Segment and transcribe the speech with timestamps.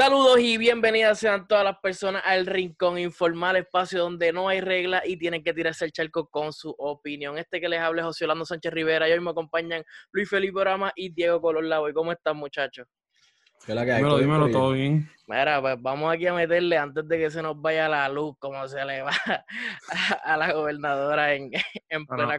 [0.00, 5.02] Saludos y bienvenidas sean todas las personas al Rincón Informal, espacio donde no hay reglas
[5.04, 7.36] y tienen que tirarse el charco con su opinión.
[7.36, 10.58] Este que les habla es José Orlando Sánchez Rivera y hoy me acompañan Luis Felipe
[10.58, 12.86] Orama y Diego Color ¿Y ¿Cómo están, muchachos?
[13.66, 15.06] dímelo, dímelo, todo bien.
[15.26, 18.66] Mira, pues vamos aquí a meterle antes de que se nos vaya la luz, como
[18.68, 19.12] se le va
[20.24, 21.50] a, la gobernadora en,
[22.08, 22.38] plena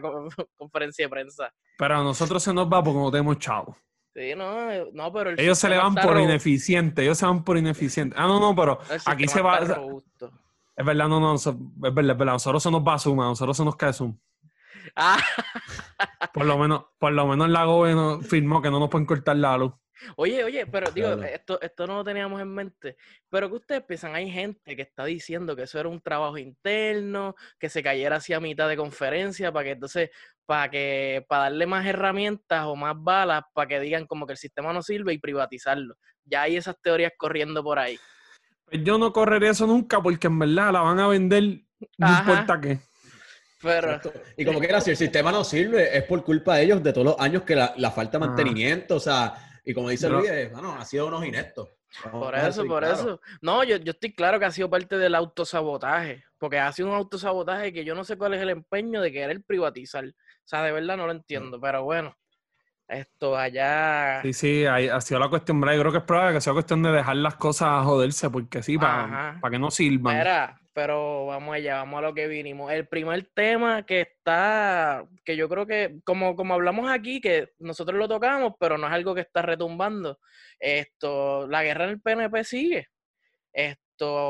[0.56, 1.54] conferencia de prensa.
[1.78, 3.76] Pero a nosotros se nos va porque no tenemos chavo.
[4.14, 8.14] Sí, no, no, pero ellos se le van por ineficiente, ellos se van por ineficiente.
[8.18, 9.58] Ah, no, no, pero aquí se va.
[10.76, 12.32] Es verdad, no, no, es verdad, es verdad.
[12.34, 14.18] Nosotros se nos va a sumar, nosotros se nos cae Zoom.
[14.96, 15.18] Ah.
[16.34, 19.56] Por lo menos, por lo menos la gobierno firmó que no nos pueden cortar la
[19.56, 19.72] luz.
[20.16, 22.96] Oye, oye, pero digo, esto, esto no lo teníamos en mente.
[23.28, 27.34] Pero que ustedes piensan, hay gente que está diciendo que eso era un trabajo interno,
[27.58, 30.10] que se cayera así a mitad de conferencia, para que entonces,
[30.52, 34.38] para que, para darle más herramientas o más balas, para que digan como que el
[34.38, 35.94] sistema no sirve y privatizarlo.
[36.26, 37.98] Ya hay esas teorías corriendo por ahí.
[38.66, 41.42] Pues yo no correré eso nunca, porque en verdad la van a vender,
[41.96, 42.80] no importa qué.
[43.62, 43.98] Pero...
[44.36, 46.92] Y como que era, si el sistema no sirve, es por culpa de ellos, de
[46.92, 49.34] todos los años que la, falta de mantenimiento, o sea
[49.64, 51.68] y como dice Luis, bueno, ha sido unos ineptos.
[52.10, 53.20] por eso, por eso.
[53.40, 56.94] No, yo, yo estoy claro que ha sido parte del autosabotaje, porque ha sido un
[56.94, 60.04] autosabotaje que yo no sé cuál es el empeño de querer privatizar.
[60.44, 62.16] O sea, de verdad no lo entiendo, pero bueno,
[62.88, 64.20] esto allá...
[64.22, 66.92] Sí, sí, ha sido la cuestión, yo creo que es probable que sea cuestión de
[66.92, 70.18] dejar las cosas a joderse, porque sí, para, para que no sirvan.
[70.18, 72.72] Mira, pero vamos allá, vamos a lo que vinimos.
[72.72, 77.98] El primer tema que está, que yo creo que, como, como hablamos aquí, que nosotros
[77.98, 80.18] lo tocamos, pero no es algo que está retumbando.
[80.58, 82.88] Esto, la guerra en el PNP sigue.
[83.52, 83.80] Esto,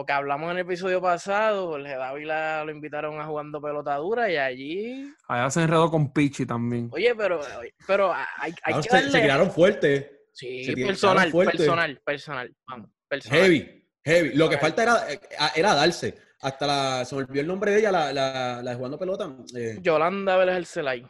[0.06, 4.36] que hablamos en el episodio pasado, Jorge Dávila lo invitaron a jugando pelota dura y
[4.36, 5.12] allí.
[5.28, 6.88] Allá se enredó con Pichi también.
[6.92, 7.40] Oye, pero,
[7.86, 9.10] pero hay, hay que darle...
[9.10, 10.26] se, tiraron fuerte.
[10.32, 13.40] Sí, personal, personal, personal, Vamos, personal.
[13.40, 14.34] Heavy, heavy.
[14.34, 15.20] Lo que falta era, eh,
[15.54, 18.76] era darse hasta la, se me olvidó el nombre de ella, la, la, la de
[18.76, 19.34] jugando pelota.
[19.54, 21.06] Eh, Yolanda Vélez el Celay.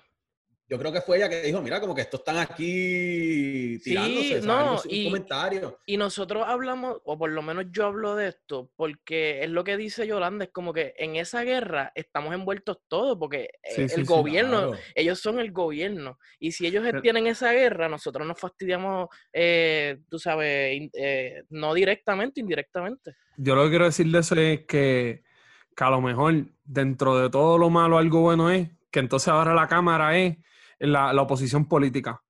[0.73, 4.47] Yo creo que fue ella que dijo, mira, como que estos están aquí tirándose, sí,
[4.47, 5.79] no, y, comentario.
[5.85, 9.77] Y nosotros hablamos, o por lo menos yo hablo de esto, porque es lo que
[9.77, 14.73] dice Yolanda, es como que en esa guerra estamos envueltos todos, porque eh, el gobierno,
[14.95, 20.19] ellos son el gobierno, y si ellos tienen esa guerra, nosotros nos fastidiamos, eh, tú
[20.19, 20.91] sabes,
[21.51, 23.17] no directamente, indirectamente.
[23.37, 25.23] Yo lo que quiero decir de eso es que,
[25.77, 29.69] a lo mejor dentro de todo lo malo algo bueno es que entonces ahora la
[29.69, 30.39] Cámara es
[30.83, 32.21] la, la oposición política.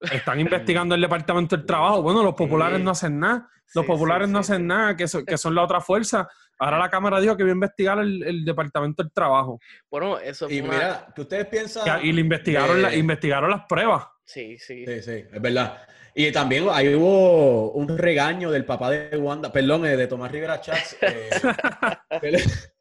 [0.00, 2.02] Están investigando el Departamento del Trabajo.
[2.02, 3.48] Bueno, los populares no hacen nada.
[3.74, 6.28] Los populares no hacen nada, que, que son la otra fuerza.
[6.58, 9.60] Ahora la Cámara dijo que iba a investigar el, Departamento del Trabajo.
[9.90, 12.04] Bueno, eso Y mira, que ustedes piensan...
[12.04, 14.06] Y, le investigaron, la, investigaron las pruebas.
[14.24, 14.84] Sí, sí.
[14.86, 15.78] Sí, sí, es verdad.
[16.14, 20.60] Y también ahí hubo un regaño del papá de Wanda, perdón, eh, de Tomás Rivera
[20.60, 20.96] Chats.
[21.00, 21.30] Eh,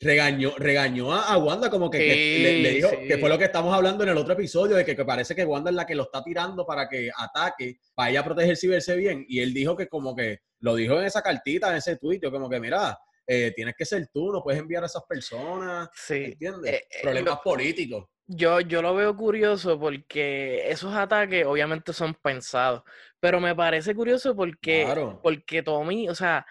[0.00, 4.10] regañó, regañó a, Wanda como que, le, dijo que fue lo que estamos hablando en
[4.10, 6.88] el otro episodio, de que, parece que Wanda es la que lo está tirando para
[6.88, 9.24] que ataque, para ella protegerse y verse bien.
[9.28, 12.48] Y él dijo que como que lo dijo en esa cartita, en ese tuit, como
[12.48, 15.88] que mira, eh, tienes que ser tú, no puedes enviar a esas personas.
[15.94, 16.24] Sí.
[16.32, 16.82] ¿Entiendes?
[17.02, 18.06] Problemas políticos.
[18.32, 22.82] Yo, yo lo veo curioso porque esos ataques obviamente son pensados,
[23.18, 24.86] pero me parece curioso porque,
[25.20, 26.46] porque Tommy, o sea,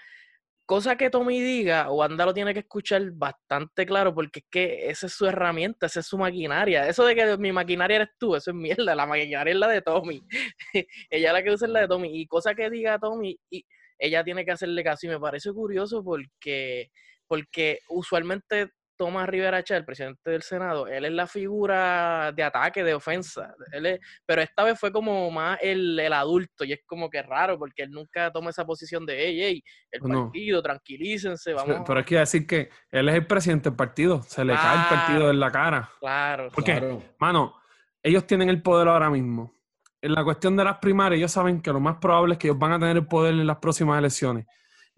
[0.69, 5.07] cosa que Tommy diga, Wanda lo tiene que escuchar bastante claro porque es que esa
[5.07, 6.87] es su herramienta, esa es su maquinaria.
[6.87, 9.81] Eso de que mi maquinaria eres tú, eso es mierda, la maquinaria es la de
[9.81, 10.21] Tommy.
[11.09, 12.21] ella la que usa es la de Tommy.
[12.21, 13.65] Y cosa que diga Tommy, y
[13.97, 15.07] ella tiene que hacerle caso.
[15.07, 16.91] Y me parece curioso porque,
[17.25, 18.69] porque usualmente
[18.99, 23.55] Tomás Rivera Chá, el presidente del Senado, él es la figura de ataque, de ofensa.
[23.71, 27.83] Él pero esta vez fue como más el, adulto y es como que raro porque
[27.83, 31.83] él nunca toma esa posición de, hey, hey, el partido, tranquilícense, vamos.
[31.87, 34.89] Pero es que decir que él es el presidente del partido, se le cae el
[34.89, 35.89] partido en la cara.
[36.01, 36.49] Claro.
[36.53, 37.55] Porque, mano,
[38.03, 39.53] ellos tienen el poder ahora mismo.
[40.01, 42.59] En la cuestión de las primarias, ellos saben que lo más probable es que ellos
[42.59, 44.45] van a tener el poder en las próximas elecciones.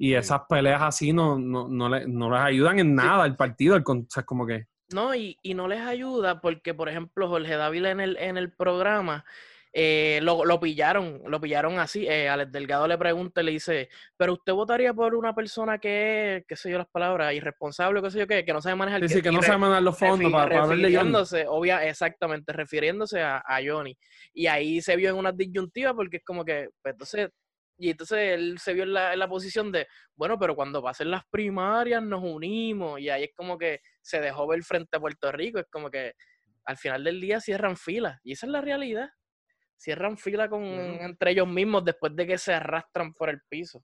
[0.03, 3.77] Y esas peleas así no, no, no, le, no les ayudan en nada al partido,
[3.77, 4.65] o sea, como que...
[4.91, 8.51] No, y, y, no les ayuda porque, por ejemplo, Jorge Dávila en el, en el
[8.51, 9.23] programa
[9.71, 12.07] eh, lo, lo, pillaron, lo pillaron así.
[12.07, 16.37] Eh, Alex Delgado le pregunta y le dice, pero usted votaría por una persona que
[16.37, 19.07] es, qué sé yo las palabras, irresponsable, qué sé yo qué, que no sabe manejar...
[19.07, 23.37] Sí, sí, que no sabe manejar los fondos para, para refiriéndose, obvia, exactamente, refiriéndose a,
[23.45, 23.95] a, Johnny.
[24.33, 27.29] Y ahí se vio en una disyuntiva porque es como que, pues, entonces
[27.81, 31.09] y entonces él se vio en la, en la, posición de, bueno, pero cuando pasen
[31.09, 32.99] las primarias nos unimos.
[32.99, 35.57] Y ahí es como que se dejó ver frente a Puerto Rico.
[35.57, 36.13] Es como que
[36.65, 38.19] al final del día cierran filas.
[38.23, 39.09] Y esa es la realidad.
[39.77, 43.83] Cierran fila con, entre ellos mismos después de que se arrastran por el piso.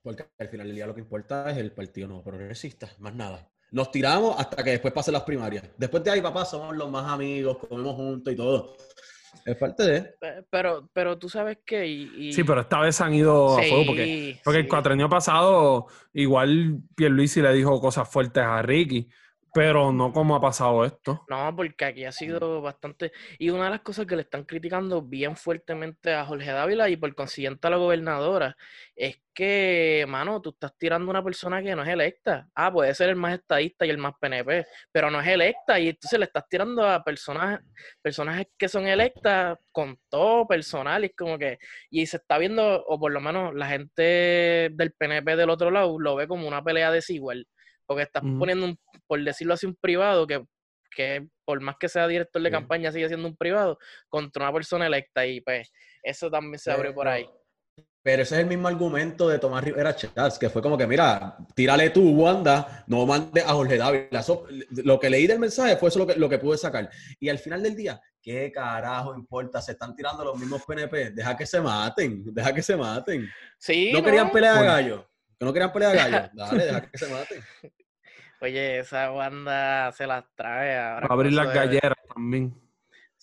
[0.00, 3.50] Porque al final del día lo que importa es el Partido No Progresista, más nada.
[3.72, 5.64] Nos tiramos hasta que después pasen las primarias.
[5.76, 8.76] Después de ahí, papá, somos los más amigos, comemos juntos y todo.
[9.44, 10.14] Es parte de.
[10.50, 11.86] Pero, pero tú sabes que.
[11.86, 16.80] Y, Sí, pero esta vez han ido a fuego porque, porque el cuatrenio pasado, igual
[16.94, 19.08] Pierluisi le dijo cosas fuertes a Ricky.
[19.54, 21.24] Pero no como ha pasado esto.
[21.28, 23.12] No, porque aquí ha sido bastante.
[23.38, 26.96] Y una de las cosas que le están criticando bien fuertemente a Jorge Dávila y
[26.96, 28.56] por consiguiente a la gobernadora
[28.94, 32.48] es que, mano, tú estás tirando a una persona que no es electa.
[32.54, 35.78] Ah, puede ser el más estadista y el más PNP, pero no es electa.
[35.78, 37.60] Y entonces le estás tirando a personas,
[38.02, 41.04] personajes que son electas con todo personal.
[41.04, 41.58] Y como que.
[41.90, 45.98] Y se está viendo, o por lo menos la gente del PNP del otro lado
[45.98, 47.46] lo ve como una pelea desigual
[47.88, 50.44] porque estás poniendo, un, por decirlo así, un privado que,
[50.94, 53.78] que por más que sea director de campaña sigue siendo un privado
[54.10, 57.26] contra una persona electa y pues eso también se abre por ahí.
[58.02, 61.36] Pero ese es el mismo argumento de Tomás Rivera Chávez, que fue como que, mira,
[61.54, 64.24] tírale tú, Wanda, no mande a Jorge Dávila.
[64.70, 66.88] lo que leí del mensaje fue eso lo que, lo que pude sacar.
[67.18, 69.60] Y al final del día, ¿qué carajo importa?
[69.60, 71.10] Se están tirando los mismos PNP.
[71.10, 73.28] Deja que se maten, deja que se maten.
[73.58, 73.90] Sí.
[73.92, 75.10] No, querían pelear a gallo.
[75.38, 76.30] Que no querían pelear a gallo.
[76.34, 77.42] Dale, deja que se maten.
[78.40, 81.06] Oye, esa banda se las trae ahora.
[81.08, 82.54] a abrir las galleras también.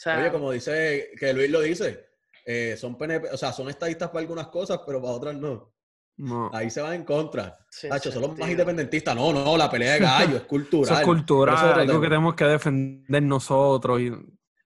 [0.05, 2.05] Oye, como dice, que Luis lo dice,
[2.45, 5.73] eh, son PNP, o sea, son estadistas para algunas cosas, pero para otras no.
[6.17, 6.49] No.
[6.53, 7.57] Ahí se van en contra.
[7.69, 9.15] Sí, son los más independentistas.
[9.15, 10.85] No, no, la pelea de gallo es cultural.
[10.93, 13.99] Eso es cultural, algo que tenemos que defender nosotros.
[13.99, 14.11] Y...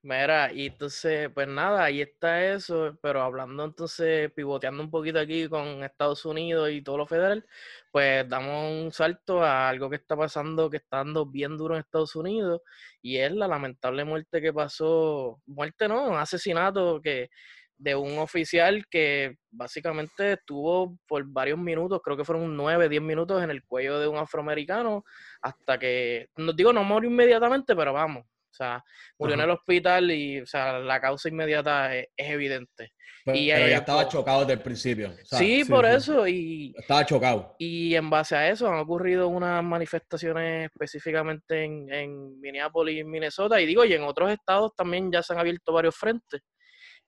[0.02, 5.46] Mira, y entonces, pues nada, ahí está eso, pero hablando entonces, pivoteando un poquito aquí
[5.46, 7.44] con Estados Unidos y todo lo federal,
[7.92, 11.80] pues damos un salto a algo que está pasando, que está dando bien duro en
[11.80, 12.62] Estados Unidos,
[13.02, 17.28] y es la lamentable muerte que pasó, muerte no, un asesinato que
[17.76, 23.42] de un oficial que básicamente estuvo por varios minutos, creo que fueron nueve, diez minutos
[23.42, 25.04] en el cuello de un afroamericano,
[25.42, 28.82] hasta que, no digo no murió inmediatamente, pero vamos, o sea,
[29.18, 32.92] murió en el hospital y, o sea, la causa inmediata es, evidente.
[33.24, 35.12] Pero, y, ya estaba chocado desde el principio.
[35.24, 36.26] sí, por eso.
[36.26, 37.54] Y, estaba chocado.
[37.58, 43.60] Y en base a eso han ocurrido unas manifestaciones específicamente en, en Minneapolis, Minnesota.
[43.60, 46.40] Y digo, y en otros estados también ya se han abierto varios frentes.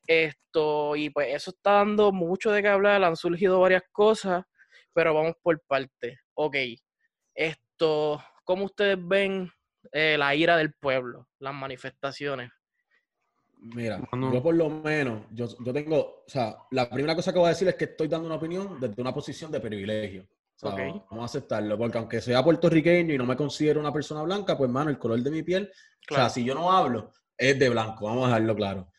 [0.07, 4.45] Esto, y pues eso está dando mucho de qué hablar, han surgido varias cosas,
[4.93, 6.19] pero vamos por parte.
[6.35, 6.57] Ok,
[7.35, 9.51] esto, ¿cómo ustedes ven
[9.91, 12.51] eh, la ira del pueblo, las manifestaciones?
[13.59, 17.47] Mira, yo por lo menos, yo, yo, tengo, o sea, la primera cosa que voy
[17.47, 20.27] a decir es que estoy dando una opinión desde una posición de privilegio.
[20.63, 24.71] Vamos a aceptarlo, porque aunque sea puertorriqueño y no me considero una persona blanca, pues,
[24.71, 25.71] mano, el color de mi piel,
[26.11, 28.93] o sea, si yo no hablo, es de blanco, vamos a dejarlo claro.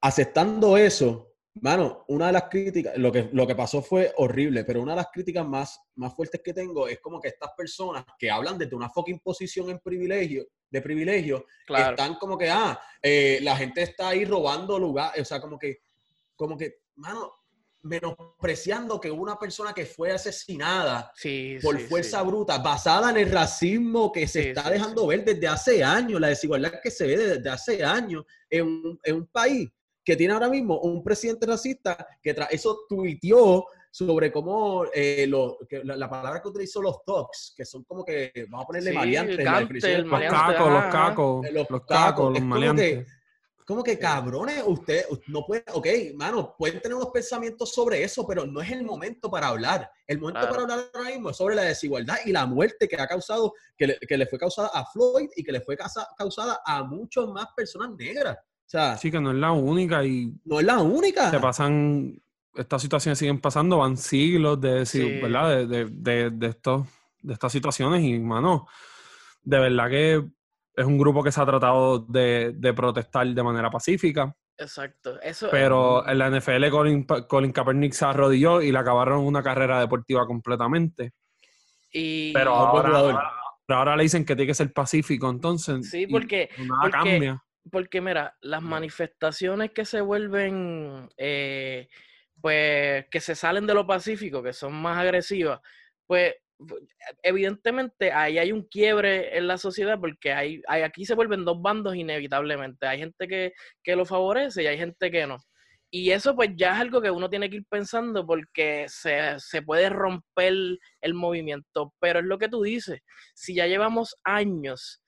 [0.00, 4.82] Aceptando eso, Mano, una de las críticas, lo que, lo que pasó fue horrible, pero
[4.82, 8.28] una de las críticas más, más fuertes que tengo es como que estas personas que
[8.28, 13.56] hablan desde una fucking posición en privilegio, de privilegio, están como que, ah, eh, la
[13.56, 15.78] gente está ahí robando lugar, o sea, como que,
[16.34, 17.32] como que, mano,
[17.82, 21.12] menospreciando que una persona que fue asesinada
[21.62, 26.20] por fuerza bruta, basada en el racismo que se está dejando ver desde hace años,
[26.20, 29.70] la desigualdad que se ve desde hace años en en un país
[30.04, 35.30] que tiene ahora mismo un presidente racista que tras eso tuiteó sobre cómo eh,
[35.84, 39.36] la, palabra que utilizó los talks, que son como que, vamos a ponerle maleantes.
[39.38, 43.06] los cacos, los cacos, los, cacos, los maleantes.
[43.64, 45.86] Como que, cabrones, usted no puede, ok,
[46.16, 49.88] mano, pueden tener unos pensamientos sobre eso, pero no es el momento para hablar.
[50.06, 53.06] El momento para hablar ahora mismo es sobre la desigualdad y la muerte que ha
[53.06, 55.78] causado, que le, que le fue causada a Floyd y que le fue
[56.18, 58.36] causada a muchas más personas negras
[58.98, 60.32] sí, que no es la única y...
[60.44, 61.30] No es la única.
[61.30, 62.20] Se pasan,
[62.54, 64.84] estas situaciones siguen pasando, van siglos de,
[65.22, 65.66] ¿verdad?
[65.66, 66.86] De, de, de, estos,
[67.20, 68.66] de estas situaciones y, mano,
[69.42, 70.24] de verdad que
[70.76, 74.34] es un grupo que se ha tratado de, protestar de manera pacífica.
[74.56, 75.20] Exacto.
[75.20, 79.80] Eso, pero en la NFL Colin, Colin Kaepernick se arrodilló y le acabaron una carrera
[79.80, 81.12] deportiva completamente.
[81.92, 82.32] Y...
[82.32, 83.32] Pero ahora,
[83.68, 85.90] ahora, le dicen que tiene que ser pacífico, entonces.
[85.90, 91.88] Sí, porque, nada cambia porque mira, las manifestaciones que se vuelven, eh,
[92.40, 95.60] pues, que se salen de lo pacífico, que son más agresivas,
[96.06, 96.34] pues,
[97.22, 101.96] evidentemente ahí hay un quiebre en la sociedad porque hay, aquí se vuelven dos bandos
[101.96, 102.86] inevitablemente.
[102.86, 103.52] Hay gente que,
[103.82, 105.38] que lo favorece y hay gente que no.
[105.90, 109.62] Y eso pues ya es algo que uno tiene que ir pensando porque se, se,
[109.62, 110.52] puede romper
[111.00, 111.94] el movimiento.
[112.00, 113.00] Pero es lo que tú dices,
[113.34, 115.03] si ya llevamos años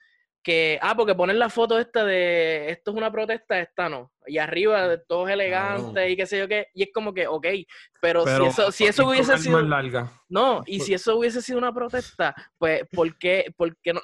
[0.46, 4.12] que, ah, porque ponen la foto esta de esto es una protesta, esta no.
[4.28, 6.68] Y arriba todos elegantes y qué sé yo qué.
[6.72, 7.46] Y es como que, ok,
[8.00, 9.60] pero, si eso, si eso hubiese sido.
[9.60, 10.12] Larga.
[10.28, 13.52] No, y si eso hubiese sido una protesta, pues, ¿por qué,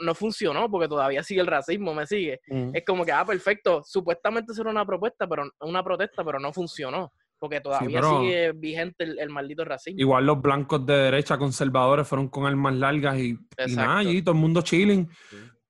[0.00, 0.68] no, funcionó?
[0.68, 2.40] Porque todavía sigue el racismo, me sigue.
[2.48, 2.74] Mm.
[2.74, 7.12] Es como que, ah, perfecto, supuestamente era una propuesta, pero una protesta, pero no funcionó
[7.38, 10.00] porque todavía sigue vigente el, maldito racismo.
[10.00, 14.34] Igual los blancos de derecha conservadores fueron con armas largas y, y nada, y todo
[14.34, 15.08] el mundo chilling.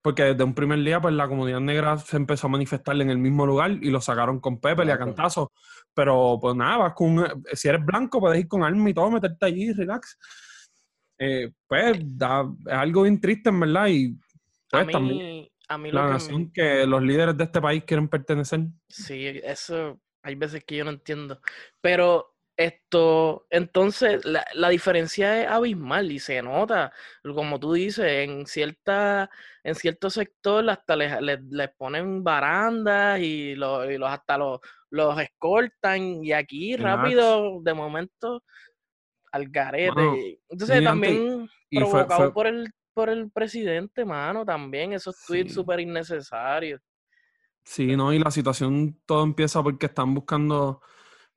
[0.02, 3.18] Porque desde un primer día, pues la comunidad negra se empezó a manifestar en el
[3.18, 5.48] mismo lugar y lo sacaron con Pepe y a cantazos.
[5.94, 9.46] Pero pues nada, vas con, si eres blanco, puedes ir con armas y todo, meterte
[9.46, 10.18] allí, relax.
[11.18, 13.86] Eh, pues da, es algo bien triste, en verdad.
[13.86, 14.18] Y
[14.68, 18.60] pues, también la nación que los líderes de este país quieren pertenecer.
[18.88, 21.40] Sí, eso hay veces que yo no entiendo.
[21.80, 22.31] Pero
[22.64, 26.92] esto, entonces, la, la, diferencia es abismal y se nota,
[27.22, 29.30] como tú dices, en cierta,
[29.62, 35.18] en cierto sector hasta les, les, ponen barandas y, los, y los hasta los, los
[35.20, 38.42] escoltan y aquí rápido, de momento,
[39.30, 40.40] al garete.
[40.48, 46.80] entonces también provocado por el por el presidente, mano, también, esos tweets súper innecesarios.
[47.64, 50.80] Sí, no, y la situación todo empieza porque están buscando,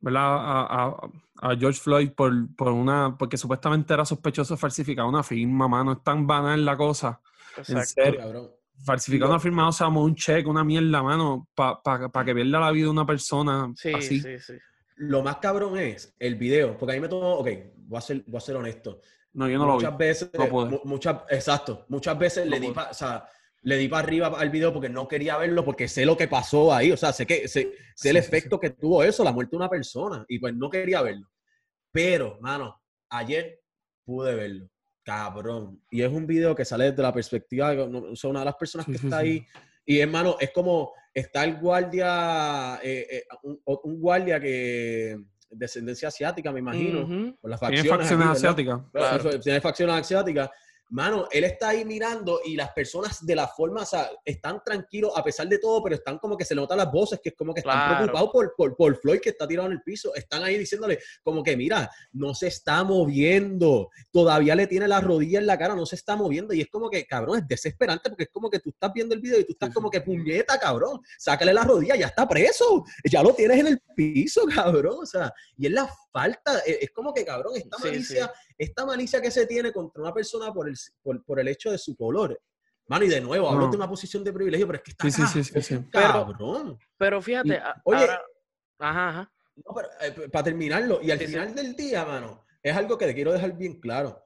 [0.05, 0.37] ¿verdad?
[0.37, 1.09] A,
[1.41, 5.93] a, George Floyd por, por, una, porque supuestamente era sospechoso de falsificar una firma, mano.
[5.93, 7.19] Es tan banal la cosa.
[7.57, 8.59] Exacto.
[8.83, 12.71] Falsificar una firma, o sea, un cheque, una mierda, mano, para pa, que pierda la
[12.71, 14.19] vida una persona sí, así.
[14.19, 14.53] Sí, sí.
[14.97, 17.49] Lo más cabrón es el video, porque a mí me tomó, ok,
[17.87, 19.01] voy a ser, voy a ser honesto.
[19.33, 20.05] No, yo no muchas lo vi.
[20.05, 20.29] Veces,
[20.83, 23.25] muchas, exacto, muchas veces le di, o sea,
[23.65, 26.71] le di para arriba al video porque no quería verlo, porque sé lo que pasó
[26.71, 29.69] ahí, o sea, sé, que, sé, el efecto que tuvo eso, la muerte de una
[29.69, 31.27] persona, y pues no quería verlo.
[31.91, 32.79] Pero, mano,
[33.09, 33.59] ayer
[34.05, 34.69] pude verlo,
[35.03, 35.81] cabrón.
[35.89, 38.93] Y es un video que sale desde la perspectiva de una de las personas que
[38.93, 39.43] está ahí.
[39.83, 43.23] Y hermano, es como está el guardia, eh, eh,
[43.63, 45.17] un, guardia que
[45.49, 47.81] descendencia asiática, me imagino, por las facciones.
[47.81, 49.41] Tiene facciones asiáticas.
[49.41, 50.49] Tiene facciones asiáticas
[50.89, 55.11] mano, él está ahí mirando y las personas de la forma, o sea, están tranquilos
[55.15, 57.53] a pesar de todo, pero están como que se notan las voces, que es como
[57.53, 60.13] que están preocupados por, por, por, Floyd que está tirado en el piso.
[60.15, 65.39] Están ahí diciéndole como que, mira, no se está moviendo, todavía le tiene la rodilla
[65.39, 66.53] en la cara, no se está moviendo.
[66.53, 69.21] Y es como que, cabrón, es desesperante porque es como que tú estás viendo el
[69.21, 73.23] video y tú estás como que, puñeta, cabrón, sácale la rodilla, ya está preso, ya
[73.23, 74.97] lo tienes en el piso, cabrón.
[75.01, 79.21] O sea, y es la falta, e, es como que, cabrón, esta malicia, esta malicia
[79.21, 80.75] que se tiene contra una persona por el,
[81.25, 82.39] por, el hecho de su color.
[82.87, 85.43] Mano, y de nuevo, hablo de una posición de privilegio, pero es que está sí,
[85.43, 86.77] sí, sí, cabrón.
[86.97, 88.07] Pero, fíjate, oye,
[88.79, 89.31] ajá, ajá.
[90.01, 93.57] Eh, para terminarlo, y al final del día, mano, es algo que te quiero dejar
[93.57, 94.25] bien claro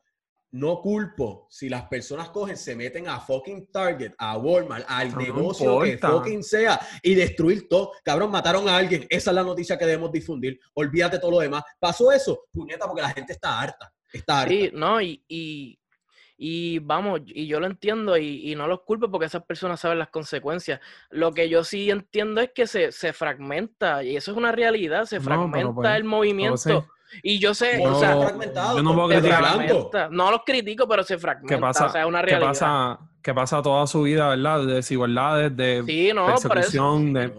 [0.51, 5.81] no culpo si las personas cogen, se meten a fucking Target, a Walmart, al negocio
[5.81, 7.91] que fucking sea y destruir todo.
[8.03, 9.05] Cabrón, mataron a alguien.
[9.09, 10.59] Esa es la noticia que debemos difundir.
[10.73, 11.63] Olvídate todo lo demás.
[11.79, 13.93] Pasó eso, puñeta, porque la gente está harta.
[14.11, 14.53] Está harta.
[14.53, 15.21] Sí, no, y,
[16.37, 20.09] y, vamos, y yo lo entiendo y, no los culpo porque esas personas saben las
[20.09, 20.79] consecuencias.
[21.09, 25.19] Lo que yo sí entiendo es que se, fragmenta, y eso es una realidad, se
[25.19, 26.87] fragmenta pues, el movimiento.
[27.23, 28.13] Y yo sé, o sea,
[28.75, 30.11] yo no puedo criticar.
[30.11, 31.55] No los critico, pero se fragmenta.
[31.55, 32.51] ¿Qué pasa, o sea, es una realidad.
[32.51, 34.65] ¿qué pasa, qué pasa toda su vida, verdad?
[34.65, 37.33] De desigualdades, de sí, no, persecución, de...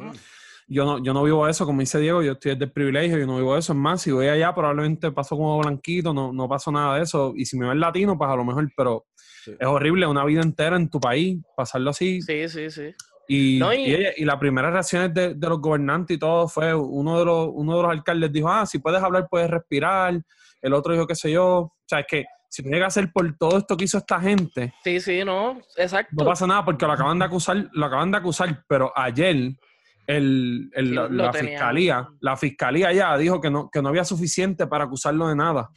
[0.73, 3.27] Yo no, yo no vivo eso, como dice Diego, yo estoy desde el privilegio, yo
[3.27, 3.73] no vivo eso.
[3.73, 7.33] Es más, si voy allá, probablemente paso como blanquito, no, no pasó nada de eso.
[7.35, 9.07] Y si me ven latino, pues a lo mejor, pero
[9.47, 12.23] es horrible una vida entera en tu país, pasarlo así.
[12.23, 12.95] Sí, sí, sí.
[13.27, 17.77] Y, y, las primeras reacciones de, los gobernantes y todo fue uno de los, uno
[17.77, 20.21] de los alcaldes dijo, ah, si puedes hablar, puedes respirar.
[20.63, 21.47] El otro dijo, qué sé yo.
[21.47, 24.73] O sea, es que si llega a ser por todo esto que hizo esta gente.
[24.85, 26.15] Sí, sí, no, exacto.
[26.17, 29.57] No pasa nada porque lo acaban de acusar, lo acaban de acusar, pero ayer
[30.07, 35.29] el, la, fiscalía, la fiscalía ya dijo que no, que no había suficiente para acusarlo
[35.29, 35.71] de nada.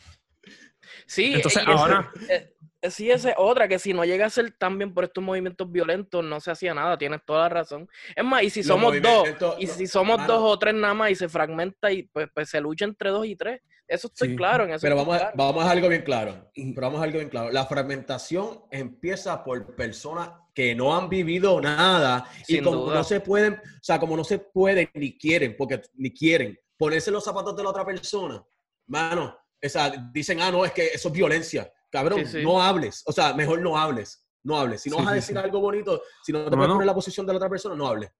[1.05, 2.11] Sí, entonces ahora.
[2.29, 5.05] Eh, eh, sí, esa es otra, que si no llega a ser tan bien por
[5.05, 7.87] estos movimientos violentos, no se hacía nada, tienes toda la razón.
[8.13, 11.15] Es más, y si somos dos, y si somos dos o tres nada más y
[11.15, 14.71] se fragmenta y pues, pues se lucha entre dos y tres, eso estoy claro en
[14.71, 14.81] eso.
[14.81, 17.51] Pero vamos, a, vamos a algo bien claro, pero vamos a algo bien claro.
[17.51, 23.53] La fragmentación empieza por personas que no han vivido nada y como no se pueden,
[23.55, 27.63] o sea, como no se pueden ni quieren, porque ni quieren ponerse los zapatos de
[27.63, 28.43] la otra persona,
[28.87, 33.03] mano, o sea, dicen, ah, no, es que eso es violencia cabrón, no hables.
[33.05, 34.27] O sea, mejor no hables.
[34.43, 34.81] No hables.
[34.81, 37.25] Si no vas a decir algo bonito, si no te puedes poner en la posición
[37.25, 38.11] de la otra persona, no hables.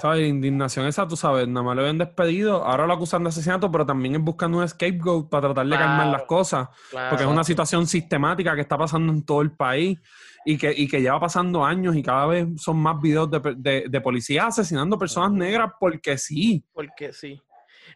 [0.00, 0.28] ¿Sabes?
[0.28, 3.86] Indignación esa, tú sabes, nada más lo habían despedido, ahora lo acusan de asesinato, pero
[3.86, 7.86] también es buscando un scapegoat para tratar de calmar las cosas, porque es una situación
[7.86, 9.98] sistemática que está pasando en todo el país
[10.46, 13.84] y que, y que lleva pasando años y cada vez son más videos de, de,
[13.88, 16.64] de policías asesinando personas negras porque sí.
[16.72, 17.38] Porque sí.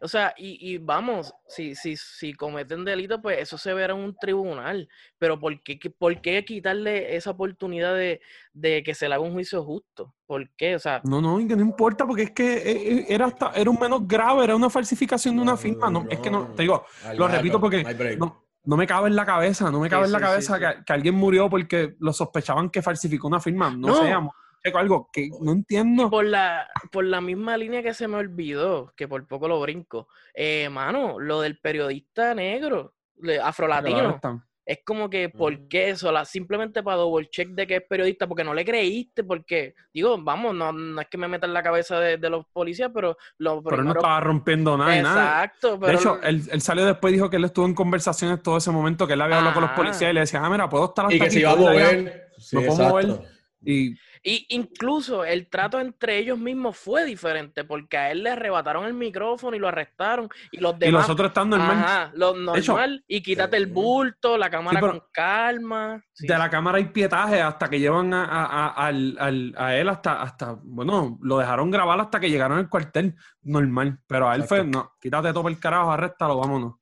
[0.02, 4.00] O sea, y, y vamos, si, si, si cometen delito, pues eso se verá en
[4.00, 4.88] un tribunal.
[5.18, 8.20] Pero ¿por qué, por qué quitarle esa oportunidad de,
[8.52, 10.14] de, que se le haga un juicio justo?
[10.26, 10.74] ¿Por qué?
[10.74, 11.00] O sea.
[11.04, 14.08] No, no, que no importa, porque es que eh, eh, era hasta, era un menos
[14.08, 15.88] grave, era una falsificación de una firma.
[15.88, 16.84] No, es que no, te digo,
[17.16, 17.84] lo repito porque
[18.18, 20.92] no, no, me cabe en la cabeza, no me cabe en la cabeza que, que,
[20.92, 23.70] alguien murió porque lo sospechaban que falsificó una firma.
[23.70, 24.32] No, no
[24.74, 26.10] algo que no entiendo.
[26.10, 30.08] Por la, por la misma línea que se me olvidó, que por poco lo brinco.
[30.34, 32.94] Eh, mano, lo del periodista negro,
[33.42, 34.20] afrolatino.
[34.70, 36.12] Es como que, ¿por qué eso?
[36.12, 40.16] La, simplemente para double check de que es periodista, porque no le creíste, porque, digo,
[40.22, 43.82] vamos, no, es que me meta en la cabeza de, los policías, pero lo Pero
[43.82, 44.96] no estaba rompiendo nada.
[44.96, 45.76] Exacto.
[45.76, 45.92] Nada.
[45.92, 49.08] de hecho, él, salió después y dijo que él estuvo en conversaciones todo ese momento,
[49.08, 51.16] que él había hablado con los policías y le decía, ah, mira, puedo estar hasta
[51.16, 52.28] Y que se iba a mover.
[52.38, 53.20] Sí, puedo mover.
[53.64, 58.84] Y y incluso el trato entre ellos mismos fue diferente, porque a él le arrebataron
[58.84, 60.28] el micrófono y lo arrestaron.
[60.52, 60.88] Y los demás.
[60.88, 61.78] Y los otros están normal.
[61.78, 63.02] Ajá, lo normal.
[63.08, 66.04] y quítate el bulto, la cámara con calma.
[66.18, 70.58] de la cámara hay pietaje hasta que llevan a, a, a, él hasta, hasta.
[70.62, 74.00] Bueno, lo dejaron grabar hasta que llegaron al cuartel normal.
[74.06, 76.74] Pero a él fue, no, quítate todo el carajo, arréstalo, vámonos.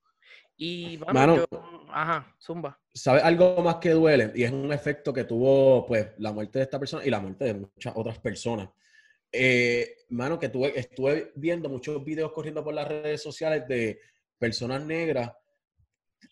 [0.57, 1.47] Y vamos,
[1.93, 2.77] ajá, zumba.
[2.99, 4.33] ¿Sabes algo más que duele?
[4.35, 7.45] Y es un efecto que tuvo, pues, la muerte de esta persona y la muerte
[7.45, 8.69] de muchas otras personas.
[9.31, 14.01] Eh, mano, que tuve, estuve viendo muchos videos corriendo por las redes sociales de
[14.39, 15.33] personas negras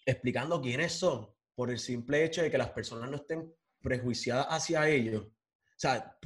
[0.04, 4.88] explicando quiénes son por el simple hecho de que las personas no estén prejuiciadas hacia
[4.88, 5.22] ellos.
[5.22, 6.18] O sea,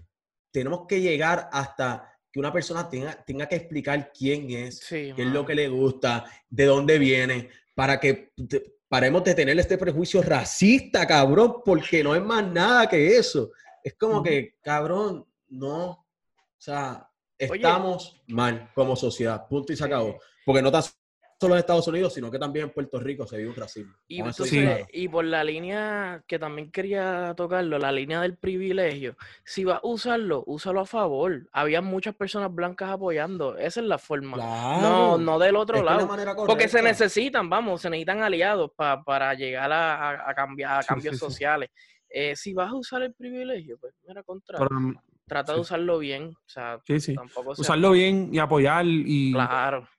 [0.51, 5.27] tenemos que llegar hasta que una persona tenga, tenga que explicar quién es, qué es
[5.27, 8.33] lo que le gusta, de dónde viene, para que
[8.91, 13.53] paremos de tener este prejuicio racista, cabrón, porque no es más nada que eso.
[13.85, 16.07] Es como que, cabrón, no, o
[16.59, 20.19] sea, estamos mal como sociedad, punto y se acabó.
[20.45, 20.83] Porque no tan
[21.41, 23.95] solo en Estados Unidos, sino que también en Puerto Rico se vive un racismo.
[24.07, 24.23] Y,
[24.93, 29.87] y por la línea que también quería tocarlo, la línea del privilegio, si vas a
[29.87, 31.49] usarlo, úsalo a favor.
[31.53, 34.37] Había muchas personas blancas apoyando, esa es la forma.
[34.37, 36.07] No, no del otro lado.
[36.47, 41.71] Porque se necesitan, vamos, se necesitan aliados para llegar a, cambiar, a cambios sociales.
[42.11, 44.59] Eh, si vas a usar el privilegio, pues mira, contra.
[45.31, 46.35] Trata de usarlo bien.
[46.35, 47.15] O sea, sí, sí.
[47.57, 49.33] Usarlo bien y apoyar y,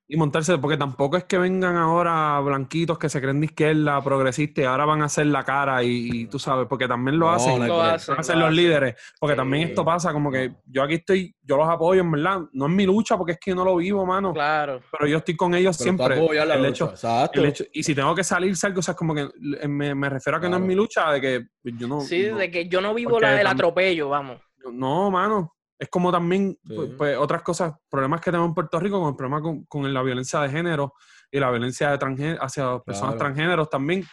[0.09, 4.63] y montarse, porque tampoco es que vengan ahora blanquitos que se creen de izquierda, progresistas,
[4.63, 7.65] y ahora van a hacer la cara y, tú sabes, porque también lo hacen.
[7.65, 8.95] Lo hacen, los líderes.
[9.17, 12.41] Porque también esto pasa, como que yo aquí estoy, yo los apoyo, en verdad.
[12.51, 14.33] No es mi lucha porque es que yo no lo vivo, mano.
[14.33, 14.81] Claro.
[14.91, 16.15] Pero yo estoy con ellos siempre.
[16.15, 16.93] El hecho,
[17.31, 19.29] el hecho, y si tengo que salir, salgo, o sea, es como que
[19.65, 22.01] me, me refiero a que no es mi lucha, de que yo no.
[22.01, 24.41] Sí, de que yo no vivo la del atropello, vamos.
[24.71, 25.55] No, mano.
[25.77, 29.15] Es como también pues, pues, otras cosas, problemas que tenemos en Puerto Rico, con el
[29.15, 30.93] problema con, la violencia de género
[31.31, 34.05] y la violencia de hacia personas transgéneros también.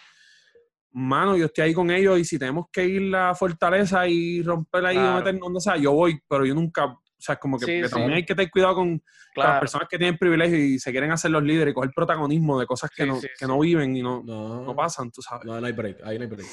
[0.93, 4.89] Mano, yo estoy ahí con ellos y si tenemos que ir a Fortaleza y romperla
[4.89, 8.15] ahí y meternos donde sea, yo voy, pero yo nunca, o sea, como que, también
[8.15, 9.03] hay que tener cuidado con,
[9.37, 12.67] las personas que tienen privilegio y se quieren hacer los líderes y coger protagonismo de
[12.67, 15.45] cosas que, no, que no viven y no, no, pasan, tú sabes.
[15.45, 16.49] No, no hay break, ahí no hay break.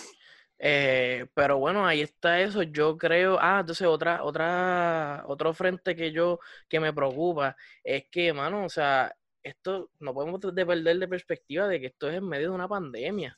[0.67, 2.63] Eh, pero bueno, ahí está eso.
[2.63, 8.33] Yo creo, ah, entonces otra, otra, otro frente que yo, que me preocupa es que,
[8.33, 12.27] mano, o sea, esto no podemos de perder de perspectiva de que esto es en
[12.27, 13.35] medio de una pandemia.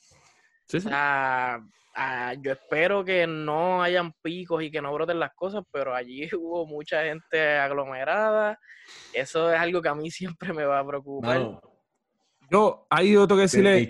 [0.74, 1.60] O sea,
[1.94, 6.30] ah, yo espero que no hayan picos y que no broten las cosas, pero allí
[6.34, 8.58] hubo mucha gente aglomerada.
[9.12, 11.60] Eso es algo que a mí siempre me va a preocupar.
[12.50, 13.86] Yo, hay otro que decirle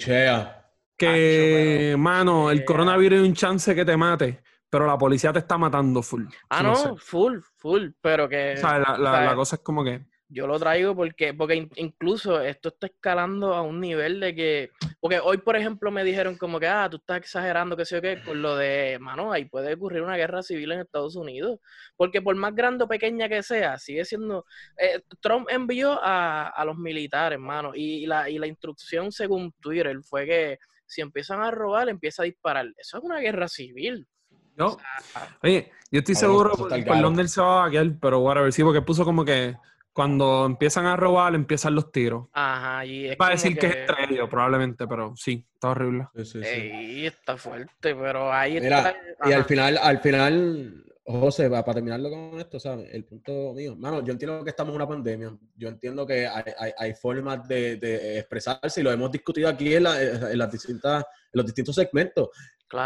[0.99, 5.57] que, mano, el coronavirus es un chance que te mate, pero la policía te está
[5.57, 6.25] matando full.
[6.51, 8.55] Ah, no, full, full, pero que...
[8.55, 10.05] O sea, la, cosa es como que...
[10.31, 14.71] Yo lo traigo porque, porque incluso esto está escalando a un nivel de que...
[15.01, 18.03] Porque hoy, por ejemplo, me dijeron como que, ah, tú estás exagerando, qué sé yo
[18.03, 21.61] qué, con lo de, mano, ahí puede ocurrir una guerra civil en Estados Unidos.
[21.97, 24.45] Porque por más grande o pequeña que sea, sigue siendo...
[24.77, 29.97] Eh, Trump envió a, a los militares, mano, y la, y la instrucción según Twitter
[30.03, 32.66] fue que si empiezan a robar, empieza a disparar.
[32.77, 34.07] Eso es una guerra civil.
[34.57, 34.77] Yo,
[35.42, 38.64] oye, yo estoy seguro por, por dónde él se va a aquel, pero whatever, sí,
[38.64, 39.55] porque puso como que
[39.92, 42.27] cuando empiezan a robar, empiezan los tiros.
[42.33, 43.66] Ajá, y es Va a decir que...
[43.66, 46.07] es entre ellos, probablemente, pero sí, está horrible.
[46.16, 48.96] Sí, sí, está fuerte, pero ahí está.
[49.24, 52.88] y al final, al final, José, para terminarlo con esto, ¿sabes?
[52.92, 56.94] El punto mío, mano, yo entiendo que estamos en una pandemia, yo entiendo que hay,
[56.94, 62.29] formas de, expresarse y lo hemos discutido aquí en, las distintas, los distintos segmentos,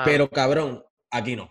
[0.05, 1.51] pero cabrón, aquí no.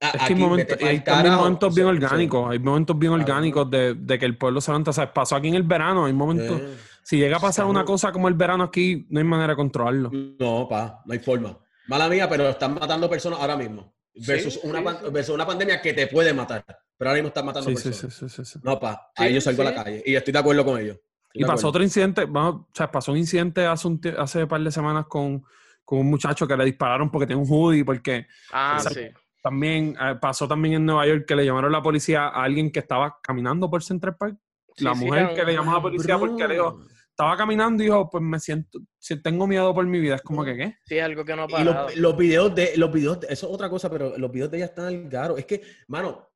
[0.00, 4.72] es que hay, momentos bien orgánicos, hay momentos bien orgánicos de, que el pueblo se
[4.72, 5.12] levanta, ¿sabes?
[5.14, 6.60] Pasó aquí en el verano, hay momentos...
[7.02, 10.10] Si llega a pasar una cosa como el verano aquí, no hay manera de controlarlo.
[10.38, 11.58] No, pa, no hay forma.
[11.88, 13.92] Mala mía, pero están matando personas ahora mismo.
[14.14, 16.64] Versus, una, una pandemia que te puede matar.
[16.96, 18.58] Pero ahora mismo están matando personas.
[18.62, 20.02] no, pa, ahí yo salgo a la calle.
[20.04, 20.98] Y estoy de acuerdo con ellos.
[21.32, 24.60] Y pasó otro incidente, vamos, o sea, pasó un incidente hace un, hace un par
[24.60, 25.44] de semanas con,
[25.84, 28.26] con, un muchacho que le dispararon porque tiene un hoodie, porque...
[28.52, 29.08] Ah, sí.
[29.42, 32.70] También eh, pasó también en Nueva York que le llamaron a la policía a alguien
[32.70, 34.36] que estaba caminando por Central Park.
[34.78, 36.80] la mujer que le llamó a la policía porque le dijo,
[37.20, 40.44] estaba caminando y dijo, pues me siento, si tengo miedo por mi vida, es como
[40.44, 40.76] que qué.
[40.84, 43.90] Sí, algo que no ha Y los, videos de, los videos, eso es otra cosa,
[43.90, 45.38] pero los videos de ella están claros.
[45.38, 46.30] Es que, mano,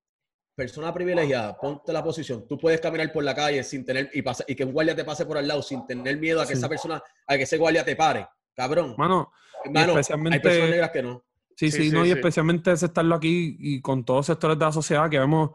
[0.55, 2.47] persona privilegiada, ponte la posición.
[2.47, 5.05] Tú puedes caminar por la calle sin tener, y, pasa, y que un guardia te
[5.05, 7.85] pase por al lado sin tener miedo a que esa persona, a que ese guardia
[7.85, 8.27] te pare.
[8.55, 8.95] Cabrón.
[8.99, 9.33] Mano,
[9.65, 11.25] especialmente, hay personas negras que no.
[11.57, 14.73] Sí, sí, no, y especialmente ese estarlo aquí y con todos los sectores de la
[14.73, 15.53] sociedad que vemos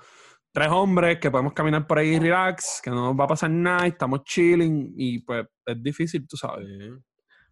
[0.52, 3.88] tres hombres que podemos caminar por ahí relax, que no nos va a pasar nada,
[3.88, 6.68] estamos chilling y pues es difícil, tú sabes.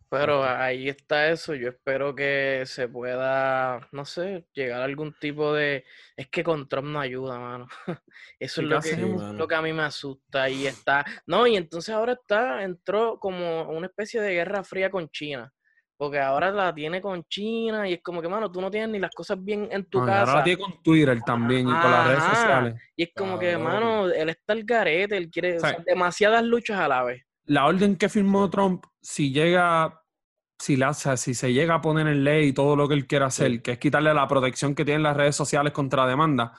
[0.10, 5.54] Pero ahí está eso, yo espero que se pueda, no sé, llegar a algún tipo
[5.54, 5.84] de...
[6.16, 7.68] Es que con Trump no ayuda, mano.
[8.40, 10.50] Eso es lo que, lo que a mí me asusta.
[10.50, 11.06] Y está...
[11.26, 15.52] No, y entonces ahora está, entró como una especie de guerra fría con China.
[15.98, 19.00] Porque ahora la tiene con China y es como que, mano, tú no tienes ni
[19.00, 20.20] las cosas bien en tu casa.
[20.20, 22.76] Ahora la tiene con Twitter también y con las redes sociales.
[22.96, 25.58] Y es como que, mano, él está el garete, él quiere
[25.88, 27.24] demasiadas luchas a la vez.
[27.46, 30.04] La orden que firmó Trump, si llega,
[30.60, 33.64] si, la, si se llega a poner en ley todo lo que él quiere hacer,
[33.64, 36.54] que es quitarle la protección que tienen las redes sociales contra demanda,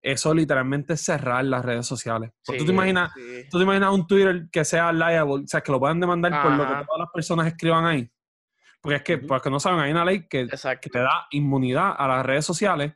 [0.00, 2.30] eso literalmente es cerrar las redes sociales.
[2.42, 3.12] tú, te imaginas,
[3.50, 6.52] tú te imaginas un Twitter que sea liable, o sea, que lo puedan demandar por
[6.52, 8.10] lo que todas las personas escriban ahí.
[8.80, 12.08] Porque es que, porque no saben, hay una ley que, que, te da inmunidad a
[12.08, 12.94] las redes sociales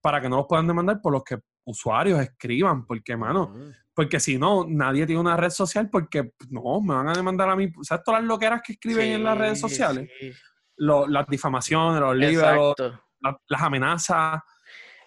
[0.00, 3.52] para que no los puedan demandar por los que usuarios escriban, porque, mano,
[3.94, 7.56] porque si no, nadie tiene una red social porque, no, me van a demandar a
[7.56, 7.72] mí.
[7.82, 10.08] ¿Sabes todas las loqueras que escriben en las redes sociales?
[10.76, 12.74] las difamaciones, los libros,
[13.48, 14.40] las amenazas.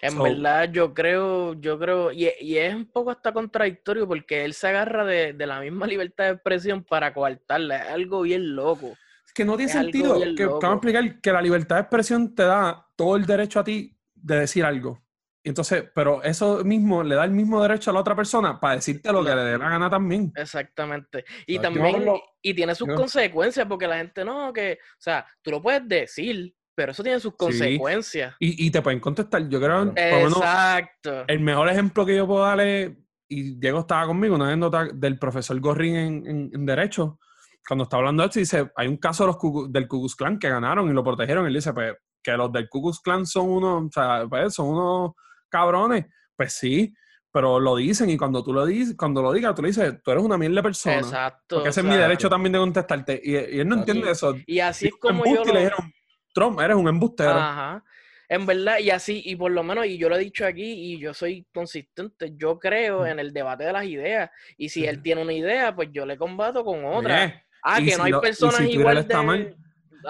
[0.00, 4.68] En verdad, yo creo, yo creo, y, es un poco hasta contradictorio porque él se
[4.68, 7.78] agarra de, de la misma libertad de expresión para coartarla.
[7.78, 8.94] Es algo bien loco
[9.34, 10.18] que no tiene sentido.
[10.36, 13.64] Que, vamos a explicar que la libertad de expresión te da todo el derecho a
[13.64, 15.02] ti de decir algo.
[15.44, 19.12] Entonces, pero eso mismo le da el mismo derecho a la otra persona para decirte
[19.12, 20.32] lo que le dé la gana también.
[20.34, 21.24] Exactamente.
[21.46, 22.04] Y también,
[22.42, 26.54] y tiene sus consecuencias, porque la gente no, que, o sea, tú lo puedes decir,
[26.74, 28.34] pero eso tiene sus consecuencias.
[28.38, 29.48] Y, te pueden contestar.
[29.48, 31.24] Yo creo Exacto.
[31.26, 35.58] el mejor ejemplo que yo puedo darle, y Diego estaba conmigo, una anécdota del profesor
[35.60, 37.18] Gorrin en, en Derecho,
[37.66, 40.48] cuando está hablando de esto, dice, hay un caso de los, del Ku Klan que
[40.48, 41.46] ganaron y lo protegieron.
[41.46, 45.12] Él dice, pues, que los del Ku Klan son unos, o sea, pues, son unos
[45.48, 46.06] cabrones.
[46.36, 46.94] Pues sí,
[47.32, 50.10] pero lo dicen y cuando tú lo dices, cuando lo digas, tú le dices, tú
[50.10, 50.98] eres una mierda persona.
[50.98, 51.56] Exacto.
[51.56, 53.20] Porque ese es mi derecho también de contestarte.
[53.22, 54.34] Y, él no entiende eso.
[54.46, 55.52] Y así es como yo lo...
[55.52, 55.92] le dijeron,
[56.32, 57.30] Trump, eres un embustero.
[57.30, 57.84] Ajá.
[58.30, 60.98] En verdad, y así, y por lo menos, y yo lo he dicho aquí, y
[60.98, 65.22] yo soy consistente, yo creo en el debate de las ideas, y si él tiene
[65.22, 67.42] una idea, pues yo le combato con otra.
[67.68, 69.54] Ah, que no hay personas si igual está mal,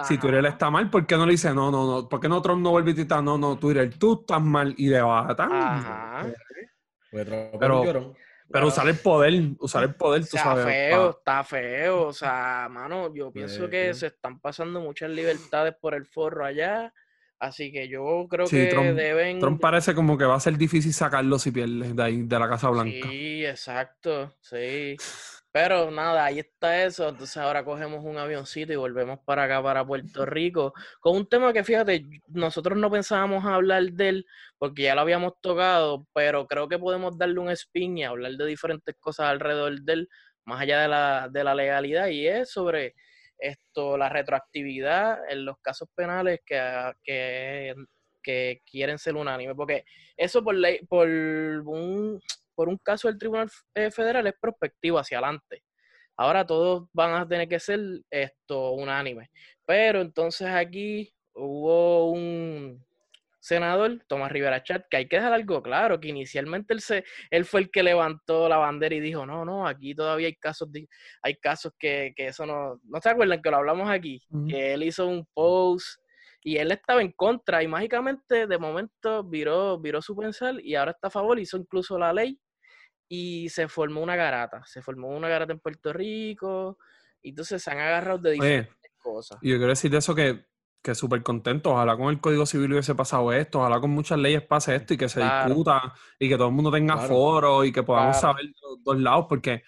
[0.05, 2.09] Si Twitter está mal, ¿por qué no le dice no, no, no?
[2.09, 4.87] ¿Por qué no Trump no vuelve a decir no, no, Twitter, tú estás mal y
[4.87, 5.53] debatan?
[5.53, 6.27] Ajá.
[7.11, 8.14] Pero,
[8.51, 12.07] pero, usar el poder, usar el poder, tú está feo, está feo.
[12.07, 16.92] O sea, mano, yo pienso que se están pasando muchas libertades por el forro allá.
[17.40, 19.38] Así que yo creo que deben.
[19.38, 22.49] Trump parece como que va a ser difícil sacarlo si pierde de ahí, de la
[22.49, 23.09] Casa Blanca.
[23.09, 24.35] Sí, exacto.
[24.40, 24.97] Sí.
[25.61, 27.09] Pero nada, ahí está eso.
[27.09, 31.53] Entonces ahora cogemos un avioncito y volvemos para acá, para Puerto Rico, con un tema
[31.53, 36.68] que fíjate, nosotros no pensábamos hablar de él porque ya lo habíamos tocado, pero creo
[36.68, 40.09] que podemos darle un spin y hablar de diferentes cosas alrededor de él,
[40.44, 42.94] más allá de la, de la legalidad, y es sobre
[43.37, 47.75] esto, la retroactividad en los casos penales que, que,
[48.23, 49.85] que quieren ser unánime, porque
[50.16, 52.21] eso por ley, por un
[52.59, 55.62] por un caso del Tribunal eh, Federal es prospectivo hacia adelante.
[56.16, 57.79] Ahora todos van a tener que ser
[58.11, 59.31] esto unánime.
[59.64, 62.85] Pero entonces aquí hubo un
[63.38, 67.44] senador, Tomás Rivera Chat, que hay que dejar algo claro, que inicialmente él, se, él
[67.44, 70.68] fue el que levantó la bandera y dijo, no, no, aquí todavía hay casos,
[71.23, 75.07] hay casos que, eso no, no se acuerdan que lo hablamos aquí, que él hizo
[75.07, 76.01] un post
[76.42, 80.90] y él estaba en contra y mágicamente de momento viró, viró su pensar y ahora
[80.90, 82.37] está a favor, hizo incluso la ley
[83.09, 86.79] y se formó una garata, se formó una garata en Puerto Rico
[87.23, 89.38] y entonces se han agarrado de diferentes cosas.
[89.42, 90.49] Y yo quiero decir de eso que
[90.83, 91.73] que súper contento.
[91.73, 94.97] Ojalá con el Código Civil hubiese pasado esto, ojalá con muchas leyes pase esto y
[94.97, 98.83] que se discuta y que todo el mundo tenga foro y que podamos saber los
[98.83, 99.62] dos lados, porque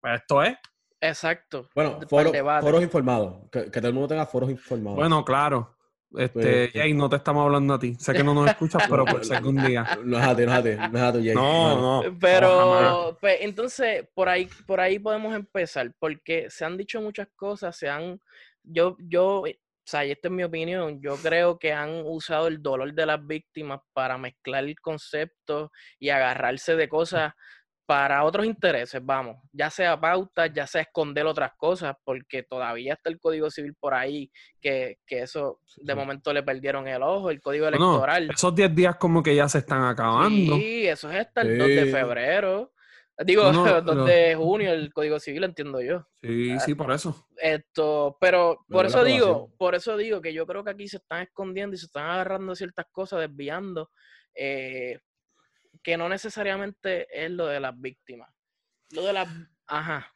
[0.00, 0.56] pues, esto es.
[1.00, 1.68] Exacto.
[1.74, 4.96] Bueno, foros informados, que, todo el mundo tenga foros informados.
[4.96, 5.76] Bueno, claro.
[6.16, 7.94] Este, pues, no te estamos hablando a ti.
[7.98, 9.98] Sé que no nos escuchas, pero por si algún día.
[10.04, 11.34] No es a ti, no es a ti, no es a ti, Jay.
[11.34, 12.18] No, no.
[12.20, 17.76] Pero, pues, entonces, por ahí, por ahí podemos empezar, porque se han dicho muchas cosas,
[17.76, 18.20] se han,
[18.62, 19.44] yo, yo
[19.86, 23.04] o sea, y esta es mi opinión, yo creo que han usado el dolor de
[23.04, 27.34] las víctimas para mezclar el concepto y agarrarse de cosas
[27.86, 33.10] para otros intereses, vamos, ya sea pautas, ya sea esconder otras cosas, porque todavía está
[33.10, 37.68] el Código Civil por ahí, que, eso de momento le perdieron el ojo, el Código
[37.68, 38.30] Electoral.
[38.30, 40.56] esos 10 días como que ya se están acabando.
[40.56, 42.72] Sí, eso es hasta el 2 de febrero.
[43.18, 46.06] Digo, no, 2 de junio el Código Civil, entiendo yo.
[46.22, 47.28] Sí, ah, sí, por eso.
[47.36, 51.22] Esto, pero por eso digo, por eso digo que yo creo que aquí se están
[51.22, 53.90] escondiendo y se están agarrando ciertas cosas, desviando,
[54.34, 54.98] eh,
[55.84, 58.28] que no necesariamente es lo de las víctimas.
[58.90, 59.28] Lo de las...
[59.66, 60.10] Ajá.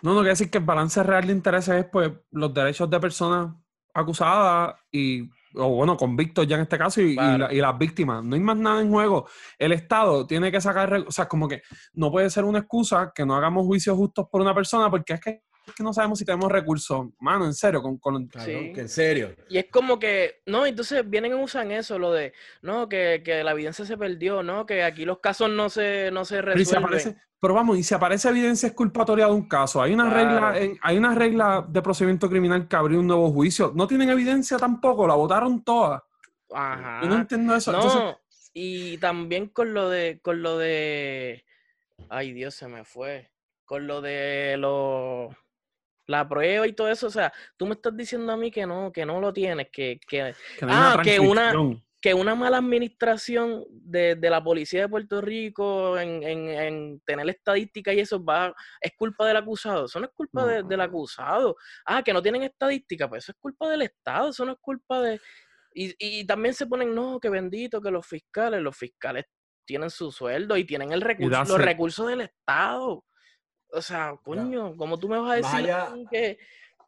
[0.00, 2.98] No, no quiere decir que el balance real de intereses es pues los derechos de
[2.98, 3.54] personas
[3.94, 8.24] acusadas y o bueno, convictos ya en este caso, y, las víctimas.
[8.24, 9.28] No hay más nada en juego.
[9.58, 13.26] El Estado tiene que sacar, o sea, como que no puede ser una excusa que
[13.26, 15.42] no hagamos juicios justos por una persona porque es que,
[15.80, 17.06] no sabemos si tenemos recursos.
[17.20, 19.34] Mano, en serio, con, con que en serio.
[19.48, 22.32] Y es como que, no, entonces vienen y usan eso, lo de,
[22.62, 26.24] no, que, que la evidencia se perdió, no, que aquí los casos no se, no
[26.24, 27.16] se resuelven.
[27.40, 31.12] Pero vamos, y si aparece evidencia exculpatoria de un caso, hay una regla, hay una
[31.12, 33.72] regla de procedimiento criminal que abrió un nuevo juicio.
[33.74, 36.04] No tienen evidencia tampoco, la votaron toda.
[36.54, 37.00] Ajá.
[37.02, 37.72] Yo no entiendo eso.
[37.72, 38.16] No,
[38.54, 41.44] y también con lo de, con lo de.
[42.08, 43.32] Ay, Dios, se me fue.
[43.64, 45.30] Con lo de lo
[46.06, 48.92] la prueba y todo eso, o sea, tú me estás diciendo a mí que no,
[48.92, 51.52] que no lo tienes, que, que, ah, que una,
[52.02, 58.22] que una mala administración de, la policía de Puerto Rico en, tener estadística y eso
[58.22, 59.84] va, es culpa del acusado.
[59.84, 61.56] Eso no es culpa del acusado.
[61.86, 65.00] Ah, que no tienen estadística, pues eso es culpa del Estado, eso no es culpa
[65.00, 65.20] de...
[65.74, 69.24] Y, también se ponen, no, que bendito que los fiscales, los fiscales
[69.64, 73.04] tienen su sueldo y tienen el recurso, los recursos del Estado.
[73.72, 75.74] O sea, coño, ¿cómo tú me vas a decir
[76.10, 76.38] que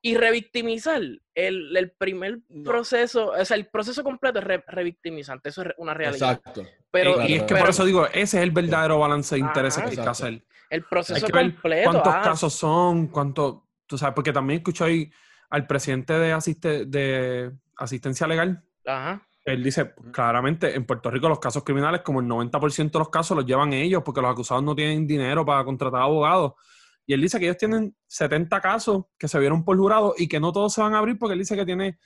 [0.07, 1.01] y revictimizar,
[1.35, 6.33] el, el primer proceso, o sea, el proceso completo es revictimizante, eso es una realidad.
[6.33, 6.63] Exacto.
[6.91, 9.89] Pero, y es que por eso digo, ese es el verdadero balance de intereses que
[9.89, 10.45] hay que hacer.
[10.69, 11.91] El proceso completo.
[11.91, 12.21] ¿Cuántos ah.
[12.23, 13.07] casos son?
[13.07, 13.67] ¿Cuánto?
[13.87, 15.11] Tú sabes, porque también escucho ahí
[15.49, 18.63] al presidente de, asiste, de asistencia legal.
[18.85, 19.27] Ajá.
[19.47, 23.35] Él dice claramente, en Puerto Rico los casos criminales, como el 90% de los casos
[23.39, 26.53] los llevan ellos, porque los acusados no tienen dinero para contratar abogados.
[27.07, 30.41] Y él dice que ellos tienen 70 casos que se vieron por jurado y que
[30.41, 31.99] no todos se van a abrir porque él dice que tiene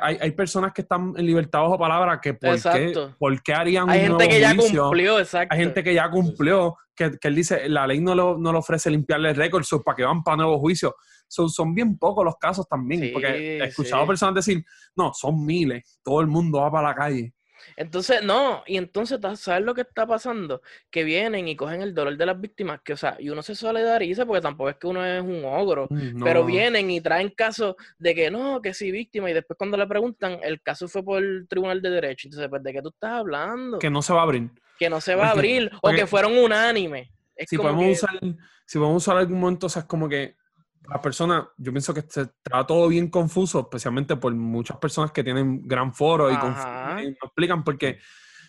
[0.00, 3.90] hay, hay personas que están en libertad bajo palabra que por, qué, ¿por qué harían
[3.90, 5.52] hay gente que ya cumplió exacto.
[5.52, 8.58] hay gente que ya cumplió que, que él dice la ley no, lo, no le
[8.58, 10.92] ofrece limpiarle récords para que van para nuevos juicios
[11.26, 15.98] son, son bien pocos los casos también porque he escuchado personas decir no son miles
[16.02, 17.34] todo el mundo va para la calle
[17.76, 20.62] entonces, no, y entonces, ¿sabes lo que está pasando?
[20.90, 23.54] Que vienen y cogen el dolor de las víctimas, que, o sea, y uno se
[23.54, 25.88] solidariza porque tampoco es que uno es un ogro,
[26.22, 29.86] pero vienen y traen casos de que no, que sí, víctima, y después cuando le
[29.86, 33.12] preguntan, el caso fue por el Tribunal de Derecho, entonces, pues, ¿de qué tú estás
[33.12, 33.78] hablando?
[33.78, 34.50] Que no se va a abrir.
[34.78, 37.08] Que no se va a abrir, o que fueron unánimes.
[37.46, 38.18] si, podemos usar,
[38.66, 40.36] si podemos usar algún momento, o sea, es como que
[40.88, 45.62] la persona, yo pienso que está todo bien confuso, especialmente por muchas personas que tienen
[45.66, 47.98] gran foro y, no explican porque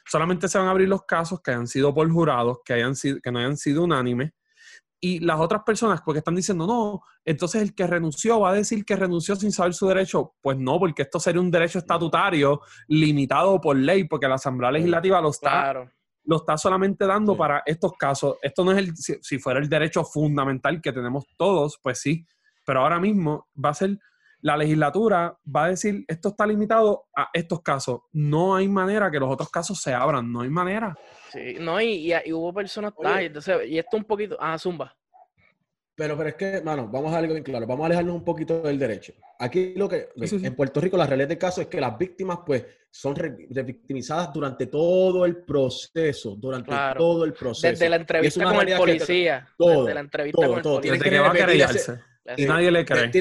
[0.05, 3.19] solamente se van a abrir los casos que hayan sido por jurados, que, hayan sido,
[3.21, 4.31] que no hayan sido unánimes.
[4.99, 8.85] Y las otras personas, porque están diciendo, no, entonces el que renunció va a decir
[8.85, 10.33] que renunció sin saber su derecho.
[10.41, 15.19] Pues no, porque esto sería un derecho estatutario limitado por ley, porque la Asamblea Legislativa
[15.19, 15.91] lo está claro
[16.25, 18.38] lo está solamente dando para estos casos.
[18.41, 22.25] Esto no es el, si, fuera el derecho fundamental que tenemos todos, pues sí,
[22.65, 23.97] pero ahora mismo va a ser,
[24.41, 28.01] la legislatura va a decir, esto está limitado a estos casos.
[28.12, 30.97] No hay manera que los otros casos se abran, no hay manera.
[31.31, 34.95] Sí, no, y, hubo personas, entonces, y esto un poquito, ah, zumba.
[35.95, 38.62] Pero, pero es que, mano, vamos a algo bien claro, vamos a alejarnos un poquito
[38.62, 39.13] del derecho.
[39.39, 42.65] Aquí lo que, en Puerto Rico la realidad del caso es que las víctimas, pues,
[42.89, 47.67] son revictimizadas durante todo el proceso, durante todo el proceso.
[47.67, 49.47] Desde la entrevista con el policía.
[49.58, 50.91] todo, desde la entrevista con el policía.
[50.93, 51.99] Desde que va a querellarse.
[52.38, 53.12] Y nadie le cree.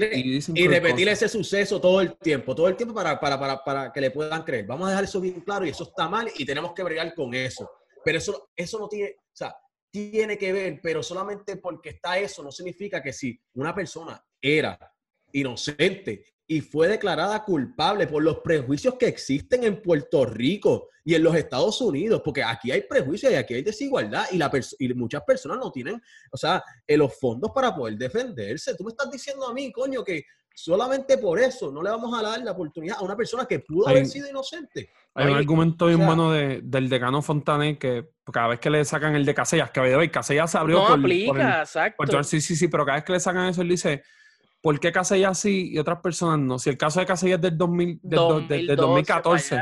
[0.55, 4.01] Y, repetir ese suceso todo el tiempo, todo el tiempo para, para, para, para, que
[4.01, 4.65] le puedan creer.
[4.67, 7.35] Vamos a dejar eso bien claro y eso está mal y tenemos que bregar con
[7.35, 7.71] eso.
[8.05, 9.57] Pero eso, eso no tiene, o sea,
[9.93, 14.79] tiene que ver, pero solamente porque está eso no significa que si una persona era
[15.33, 21.23] inocente y fue declarada culpable por los prejuicios que existen en Puerto Rico y en
[21.23, 25.23] los Estados Unidos, porque aquí hay prejuicios y aquí hay desigualdad y, la y muchas
[25.25, 26.01] personas no tienen,
[26.31, 28.75] o sea, eh, los fondos para poder defenderse.
[28.77, 32.23] Tú me estás diciendo a mí, coño, que solamente por eso no le vamos a
[32.23, 34.91] dar la oportunidad a una persona que pudo haber sido inocente.
[35.15, 39.25] Hay un argumento bien bueno del decano Fontané que cada vez que le sacan el
[39.25, 42.23] de Casellas, que hoy Casellas se abrió no aplica, exacto.
[42.23, 44.03] sí, sí, sí, pero cada vez que le sacan eso, él dice
[44.63, 46.59] ¿por qué Casellas sí y otras personas no?
[46.59, 49.61] Si el caso de Casellas es del, 2000, del, 2014.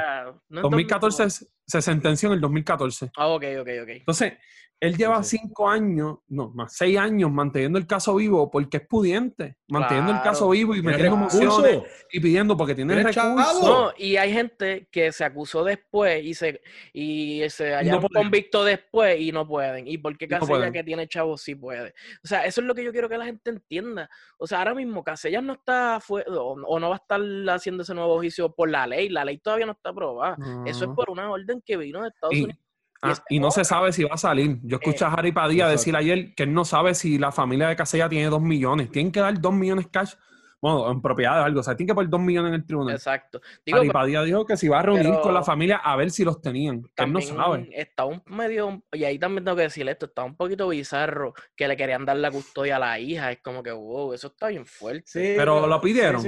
[0.48, 3.10] 2014 se sentenció en el 2014.
[3.16, 3.88] Ah, ok, ok, ok.
[3.88, 4.34] Entonces,
[4.80, 9.58] él lleva cinco años, no, más seis años manteniendo el caso vivo porque es pudiente,
[9.68, 13.62] manteniendo el caso vivo y metiendo mociones y pidiendo porque tiene recursos.
[13.62, 16.62] No, y hay gente que se acusó después y se
[16.94, 17.74] y se
[18.10, 19.86] convicto después y no pueden.
[19.86, 21.92] ¿Y por qué Casellas que tiene chavos sí puede?
[22.24, 24.08] O sea, eso es lo que yo quiero que la gente entienda.
[24.38, 28.16] O sea, ahora mismo Casellas no está o, no va a estar haciendo ese nuevo
[28.16, 29.10] juicio por la ley.
[29.10, 30.38] La ley todavía no está aprobada.
[30.64, 32.69] Eso es por una orden que vino de Estados Unidos
[33.02, 34.58] Ah, y no se sabe si va a salir.
[34.62, 37.68] Yo escuché a eh, Harry Padilla decir ayer que él no sabe si la familia
[37.68, 38.90] de Casella tiene dos millones.
[38.90, 40.14] Tienen que dar dos millones cash,
[40.60, 41.60] bueno, en propiedad de algo.
[41.60, 42.94] O sea, tienen que poner dos millones en el tribunal.
[42.94, 43.40] Exacto.
[43.72, 46.42] Harry Padilla dijo que si va a reunir con la familia a ver si los
[46.42, 46.82] tenían.
[46.94, 47.70] Que él no sabe.
[47.72, 51.68] Está un medio, y ahí también tengo que decir esto, está un poquito bizarro que
[51.68, 53.32] le querían dar la custodia a la hija.
[53.32, 55.34] Es como que, wow, eso está bien fuerte.
[55.36, 56.22] pero lo pidieron.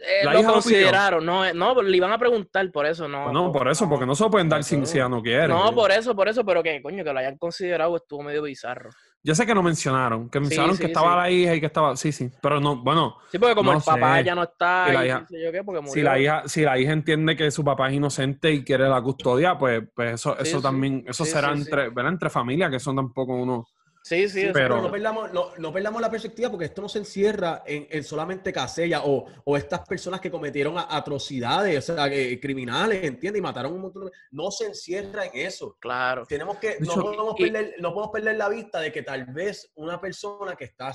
[0.00, 3.32] Eh, lo consideraron, no, eh, no, le iban a preguntar, por eso no.
[3.32, 5.50] No, por eso, porque no se lo pueden dar sin si ya no quieren.
[5.50, 8.90] No, por eso, por eso, pero que coño, que lo hayan considerado estuvo medio bizarro.
[9.22, 12.12] Yo sé que lo mencionaron, que mencionaron que estaba la hija y que estaba, sí,
[12.12, 13.16] sí, pero no, bueno.
[13.30, 16.62] Sí, porque como el papá ya no está, si la, hija, si la hija, si
[16.62, 20.38] la hija entiende que su papá es inocente y quiere la custodia, pues, pues eso,
[20.38, 22.12] eso también, eso será entre, ¿verdad?
[22.12, 23.66] entre familias, que son tampoco uno
[24.08, 28.02] Sí, sí, pero no perdamos, no, perdamos, la perspectiva porque esto no se encierra en,
[28.02, 32.08] solamente Casella o, o, estas personas que cometieron atrocidades, o sea,
[32.40, 33.40] criminales, ¿entiendes?
[33.40, 34.12] Y mataron un montón de...
[34.30, 35.76] No se encierra en eso.
[35.78, 36.24] Claro.
[36.24, 40.00] Tenemos que, no, podemos perder, no podemos perder la vista de que tal vez una
[40.00, 40.90] persona que está,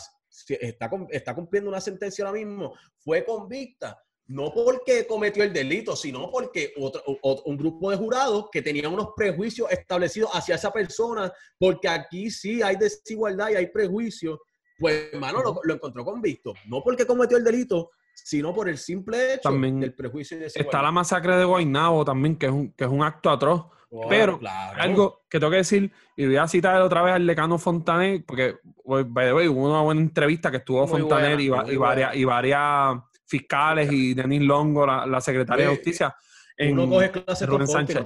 [0.49, 6.30] está, está cumpliendo una sentencia ahora mismo fue convicta no porque cometió el delito, sino
[6.32, 7.04] porque otro,
[7.46, 12.62] un grupo de jurados que tenían unos prejuicios establecidos hacia esa persona, porque aquí sí
[12.62, 14.40] hay desigualdad y hay prejuicios,
[14.80, 19.52] pues hermano lo, encontró convicto, no porque cometió el delito, sino por el simple hecho
[19.52, 23.04] del prejuicio y Está la masacre de Guaynabo también, que es un, que es un
[23.04, 23.66] acto atroz.
[24.10, 24.40] Pero
[24.78, 28.56] algo que tengo que decir, y voy a citar otra vez al decano Fontaner, porque
[28.84, 33.92] by the way, hubo una buena entrevista que estuvo Fontaner y, varias, y varias fiscales
[33.92, 36.16] y Denis Longo, la, secretaria de Justicia.
[36.58, 38.04] En, uno coge clases con Sánchez.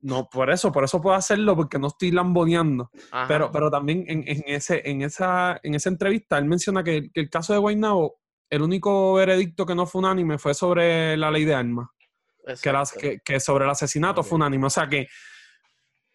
[0.00, 2.90] No, por eso, por eso puedo hacerlo, porque no estoy lamboneando.
[3.26, 7.52] Pero, pero también en, ese, en, esa, en esa entrevista él menciona que, el caso
[7.52, 11.88] de Guaynabo, el único veredicto que no fue unánime fue sobre la ley de armas.
[13.00, 14.66] Que, que, sobre el asesinato fue unánime.
[14.66, 15.08] O sea que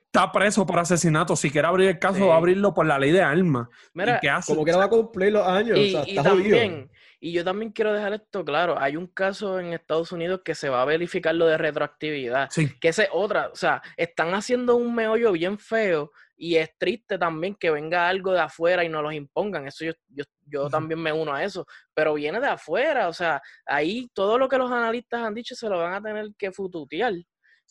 [0.05, 1.35] está preso por asesinato.
[1.35, 3.67] Si quiere abrir el caso, va a abrirlo por la ley de armas.
[3.93, 5.77] Mira, Como que no va a cumplir los años.
[5.77, 6.89] Y, o sea, está también,
[7.23, 8.79] y yo también quiero dejar esto claro.
[8.79, 12.49] Hay un caso en Estados Unidos que se va a verificar lo de retroactividad.
[12.81, 13.49] Que es otra.
[13.49, 18.33] O sea, están haciendo un meollo bien feo y es triste también que venga algo
[18.33, 19.67] de afuera y nos los impongan.
[19.67, 21.67] Eso yo, yo, yo también me uno a eso.
[21.93, 23.07] Pero viene de afuera.
[23.07, 26.29] O sea, ahí todo lo que los analistas han dicho se lo van a tener
[26.39, 27.13] que fututear.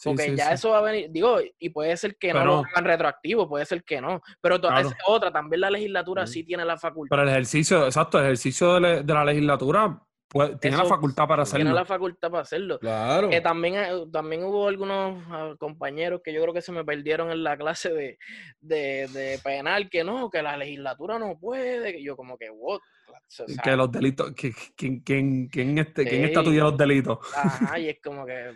[0.03, 3.49] Porque ya eso va a venir, digo, y puede ser que no lo hagan retroactivo,
[3.49, 4.21] puede ser que no.
[4.41, 6.45] Pero es otra, también la legislatura sí.
[6.45, 7.11] tiene la facultad.
[7.11, 10.01] Pero el ejercicio, exacto, el ejercicio de, la legislatura
[10.61, 11.65] tiene la facultad para hacerlo.
[11.65, 12.79] Tiene la facultad para hacerlo.
[12.79, 13.29] Claro.
[13.29, 17.31] Que también, eh, también hubo algunos ah, compañeros que yo creo que se me perdieron
[17.31, 18.19] en la clase de,
[18.61, 22.81] de, penal, que no, que la legislatura no puede, que yo como que, what?
[23.63, 27.19] que los delitos, que, ¿quién, quién, quién, este, ¿quién está los delitos?
[27.35, 28.53] Ajá, y es como que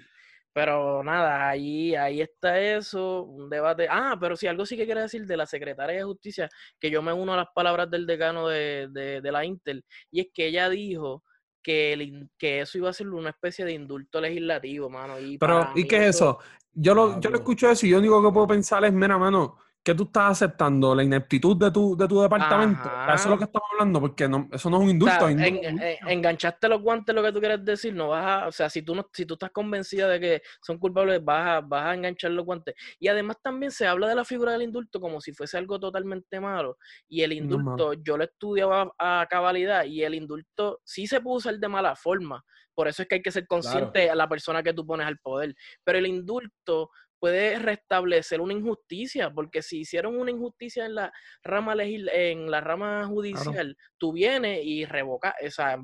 [0.55, 3.89] pero nada, ahí, ahí está eso, un debate.
[3.91, 7.03] Ah, pero si algo sí que quiere decir de la secretaria de Justicia, que yo
[7.03, 10.69] me uno a las palabras del decano de, de, la Intel, y es que ella
[10.69, 11.25] dijo
[11.61, 15.19] que, que eso iba a ser una especie de indulto legislativo, mano.
[15.19, 16.39] Y pero, ¿y qué es eso?
[16.73, 19.19] Yo lo, yo lo escucho eso y yo lo único que puedo pensar es, mira,
[19.19, 20.95] mano, ¿qué tú estás aceptando?
[20.95, 22.91] ¿La ineptitud de tu, de tu departamento?
[23.07, 25.29] Eso es lo que estamos hablando, porque no, eso no es un indulto.
[25.29, 28.95] enganchaste los guantes, lo que tú quieres decir, no vas a, o sea, si tú,
[28.95, 32.47] no, si tú estás convencida de que son culpables, vas a, vas a enganchar los
[32.47, 32.75] guantes.
[32.99, 36.41] Y además también se habla de la figura del indulto como si fuese algo totalmente
[36.41, 36.79] malo.
[37.07, 41.59] Y el indulto, yo lo estudiaba a cabalidad, y el indulto sí se puede usar
[41.59, 42.43] de mala forma.
[42.75, 45.19] Por eso es que hay que ser consciente a la persona que tú pones al
[45.19, 45.55] poder.
[45.85, 51.13] Pero el indulto puede restablecer una injusticia, porque si hicieron una injusticia en la
[51.43, 55.79] rama en la rama judicial, tú vienes y revocas, o sea,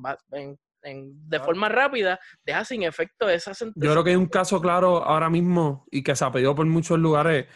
[0.82, 3.86] de forma rápida, deja sin efecto esa sentencia.
[3.86, 6.66] Yo creo que hay un caso claro ahora mismo y que se ha pedido por
[6.66, 7.46] muchos lugares,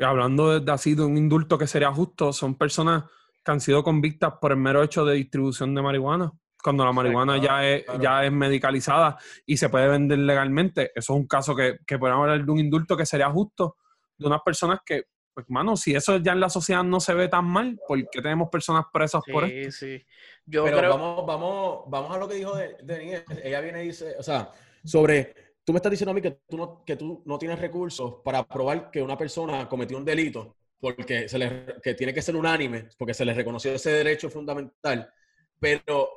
[0.00, 3.04] hablando de, así de un indulto que sería justo, son personas
[3.44, 6.32] que han sido convictas por el mero hecho de distribución de marihuana
[6.62, 10.90] cuando la marihuana ya, es, ya es medicalizada y se puede vender legalmente.
[10.94, 13.76] Eso es un caso que, que podemos hablar de un indulto que sería justo
[14.16, 17.28] de unas personas que, pues, mano, si eso ya en la sociedad no se ve
[17.28, 19.70] tan mal, ¿por qué tenemos personas presas por esto?
[19.70, 20.06] Sí, sí.
[20.44, 23.24] Yo Pero vamos, vamos, vamos a lo que dijo Denise.
[23.42, 24.50] Ella viene y dice, o sea,
[24.84, 25.34] sobre,
[25.64, 28.42] tú me estás diciendo a mí que tú no, que tú no tienes recursos para
[28.46, 32.88] probar que una persona cometió un delito porque se le, que tiene que ser unánime,
[32.96, 35.12] porque se le reconoció ese derecho fundamental.
[35.58, 36.10] Pero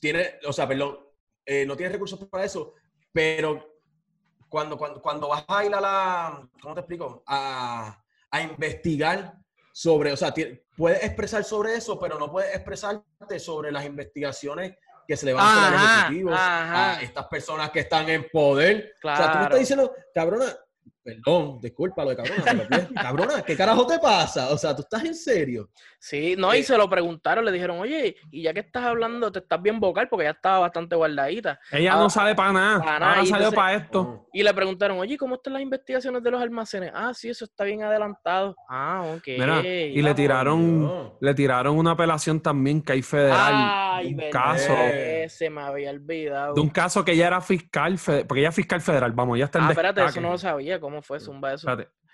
[0.00, 0.98] tiene, o sea, perdón,
[1.44, 2.74] eh, no tiene recursos para eso,
[3.12, 3.80] pero
[4.48, 7.22] cuando, cuando, cuando vas a ir a la, ¿cómo te explico?
[7.26, 9.34] A, a investigar
[9.72, 10.34] sobre, o sea,
[10.76, 14.76] puedes expresar sobre eso, pero no puedes expresarte sobre las investigaciones
[15.06, 18.28] que se le van a hacer a los ejecutivos, a estas personas que están en
[18.30, 18.94] poder.
[19.02, 20.56] O sea, tú me estás diciendo, cabrona,
[21.02, 24.50] Perdón, disculpa lo de cabrona, cabrona, ¿qué carajo te pasa?
[24.50, 25.70] O sea, ¿tú estás en serio?
[25.98, 29.32] Sí, no, y eh, se lo preguntaron, le dijeron, oye, y ya que estás hablando,
[29.32, 31.58] te estás bien vocal porque ya estaba bastante guardadita.
[31.72, 33.26] Ella no ah, sabe para nada, para nada.
[33.26, 34.00] salió para esto.
[34.00, 34.28] Oh.
[34.32, 36.92] Y le preguntaron, oye, ¿cómo están las investigaciones de los almacenes?
[36.94, 38.54] Ah, sí, eso está bien adelantado.
[38.68, 39.26] Ah, ok.
[39.26, 43.54] y le tiraron, le tiraron una apelación también que hay federal.
[43.54, 44.74] Ay, un caso.
[45.28, 46.54] Se me había olvidado.
[46.54, 49.58] De un caso que ella era fiscal, porque ella es fiscal federal, vamos, ya está
[49.58, 50.80] en Ah, espérate, eso no lo sabía.
[50.80, 51.20] ¿Cómo fue?
[51.20, 51.68] Zumba eso.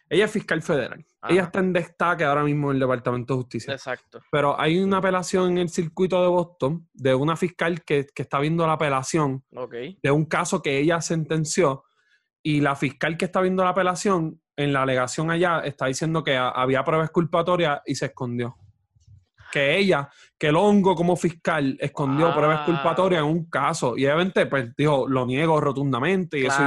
[0.09, 1.05] Ella es fiscal federal.
[1.29, 3.72] Ella está en destaque ahora mismo en el Departamento de Justicia.
[3.72, 4.20] Exacto.
[4.31, 8.66] Pero hay una apelación en el circuito de Boston de una fiscal que, está viendo
[8.66, 11.85] la apelación de un caso que ella sentenció
[12.43, 16.37] y la fiscal que está viendo la apelación en la alegación allá está diciendo que
[16.37, 18.57] había pruebas culpatorias y se escondió.
[19.51, 20.09] Que ella,
[20.39, 25.09] que el hongo como fiscal escondió pruebas culpatorias en un caso y obviamente pues dijo,
[25.09, 26.59] lo niego rotundamente y eso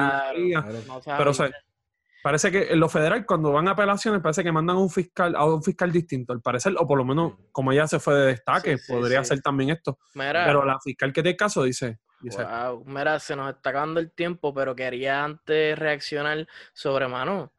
[1.06, 1.34] pero o
[2.22, 5.46] Parece que en lo federal, cuando van a apelaciones, parece que mandan un fiscal a
[5.46, 8.78] un fiscal distinto, al parecer, o por lo menos, como ella se fue de destaque,
[8.88, 10.00] podría ser también esto.
[10.14, 12.44] pero la fiscal que tiene caso dice, dice.
[12.44, 17.54] Wow, mira, se nos está acabando el tiempo, pero quería antes reaccionar sobre mano.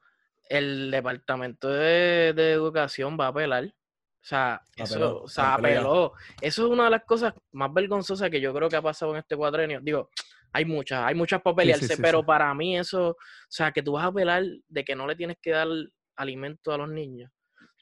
[0.48, 3.64] El departamento de, educación va a apelar.
[3.64, 6.12] O sea, eso, o sea, apeló.
[6.40, 9.18] Eso es una de las cosas más vergonzosas que yo creo que ha pasado en
[9.18, 9.80] este cuadrenio.
[9.80, 10.10] Digo,
[10.52, 13.16] hay muchas, hay muchas para pelearse, pero para mí eso, o
[13.48, 15.68] sea, que tú vas a apelar de que no le tienes que dar
[16.16, 17.30] alimento a los niños.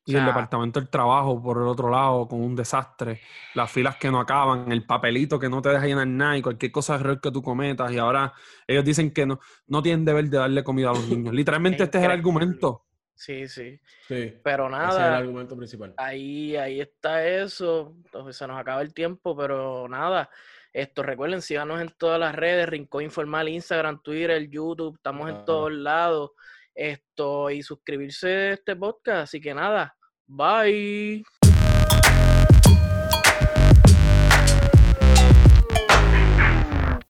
[0.05, 3.21] y el departamento del trabajo, por el otro lado, con un desastre,
[3.55, 6.73] las filas que no acaban, el papelito que no te deja llenar nada y cualquier
[6.73, 7.93] cosa de error que tú cometas.
[7.93, 8.33] Y ahora
[8.67, 11.35] ellos dicen que no, no tienen deber de darle comida a los niños.
[11.35, 12.87] Literalmente este es el argumento.
[13.15, 13.79] Sí, sí.
[14.07, 14.33] Sí.
[14.45, 14.91] Pero nada.
[14.91, 15.93] Ese es el argumento principal.
[15.97, 17.95] Ahí, ahí está eso.
[18.05, 20.31] Entonces se nos acaba el tiempo, pero nada.
[20.73, 25.73] Esto, recuerden, síganos en todas las redes, Rincón Informal, Instagram, Twitter, YouTube, estamos en todos
[25.73, 26.31] lados.
[26.75, 29.25] Esto, y suscribirse a este podcast.
[29.25, 29.97] Así que nada,
[30.27, 31.25] bye.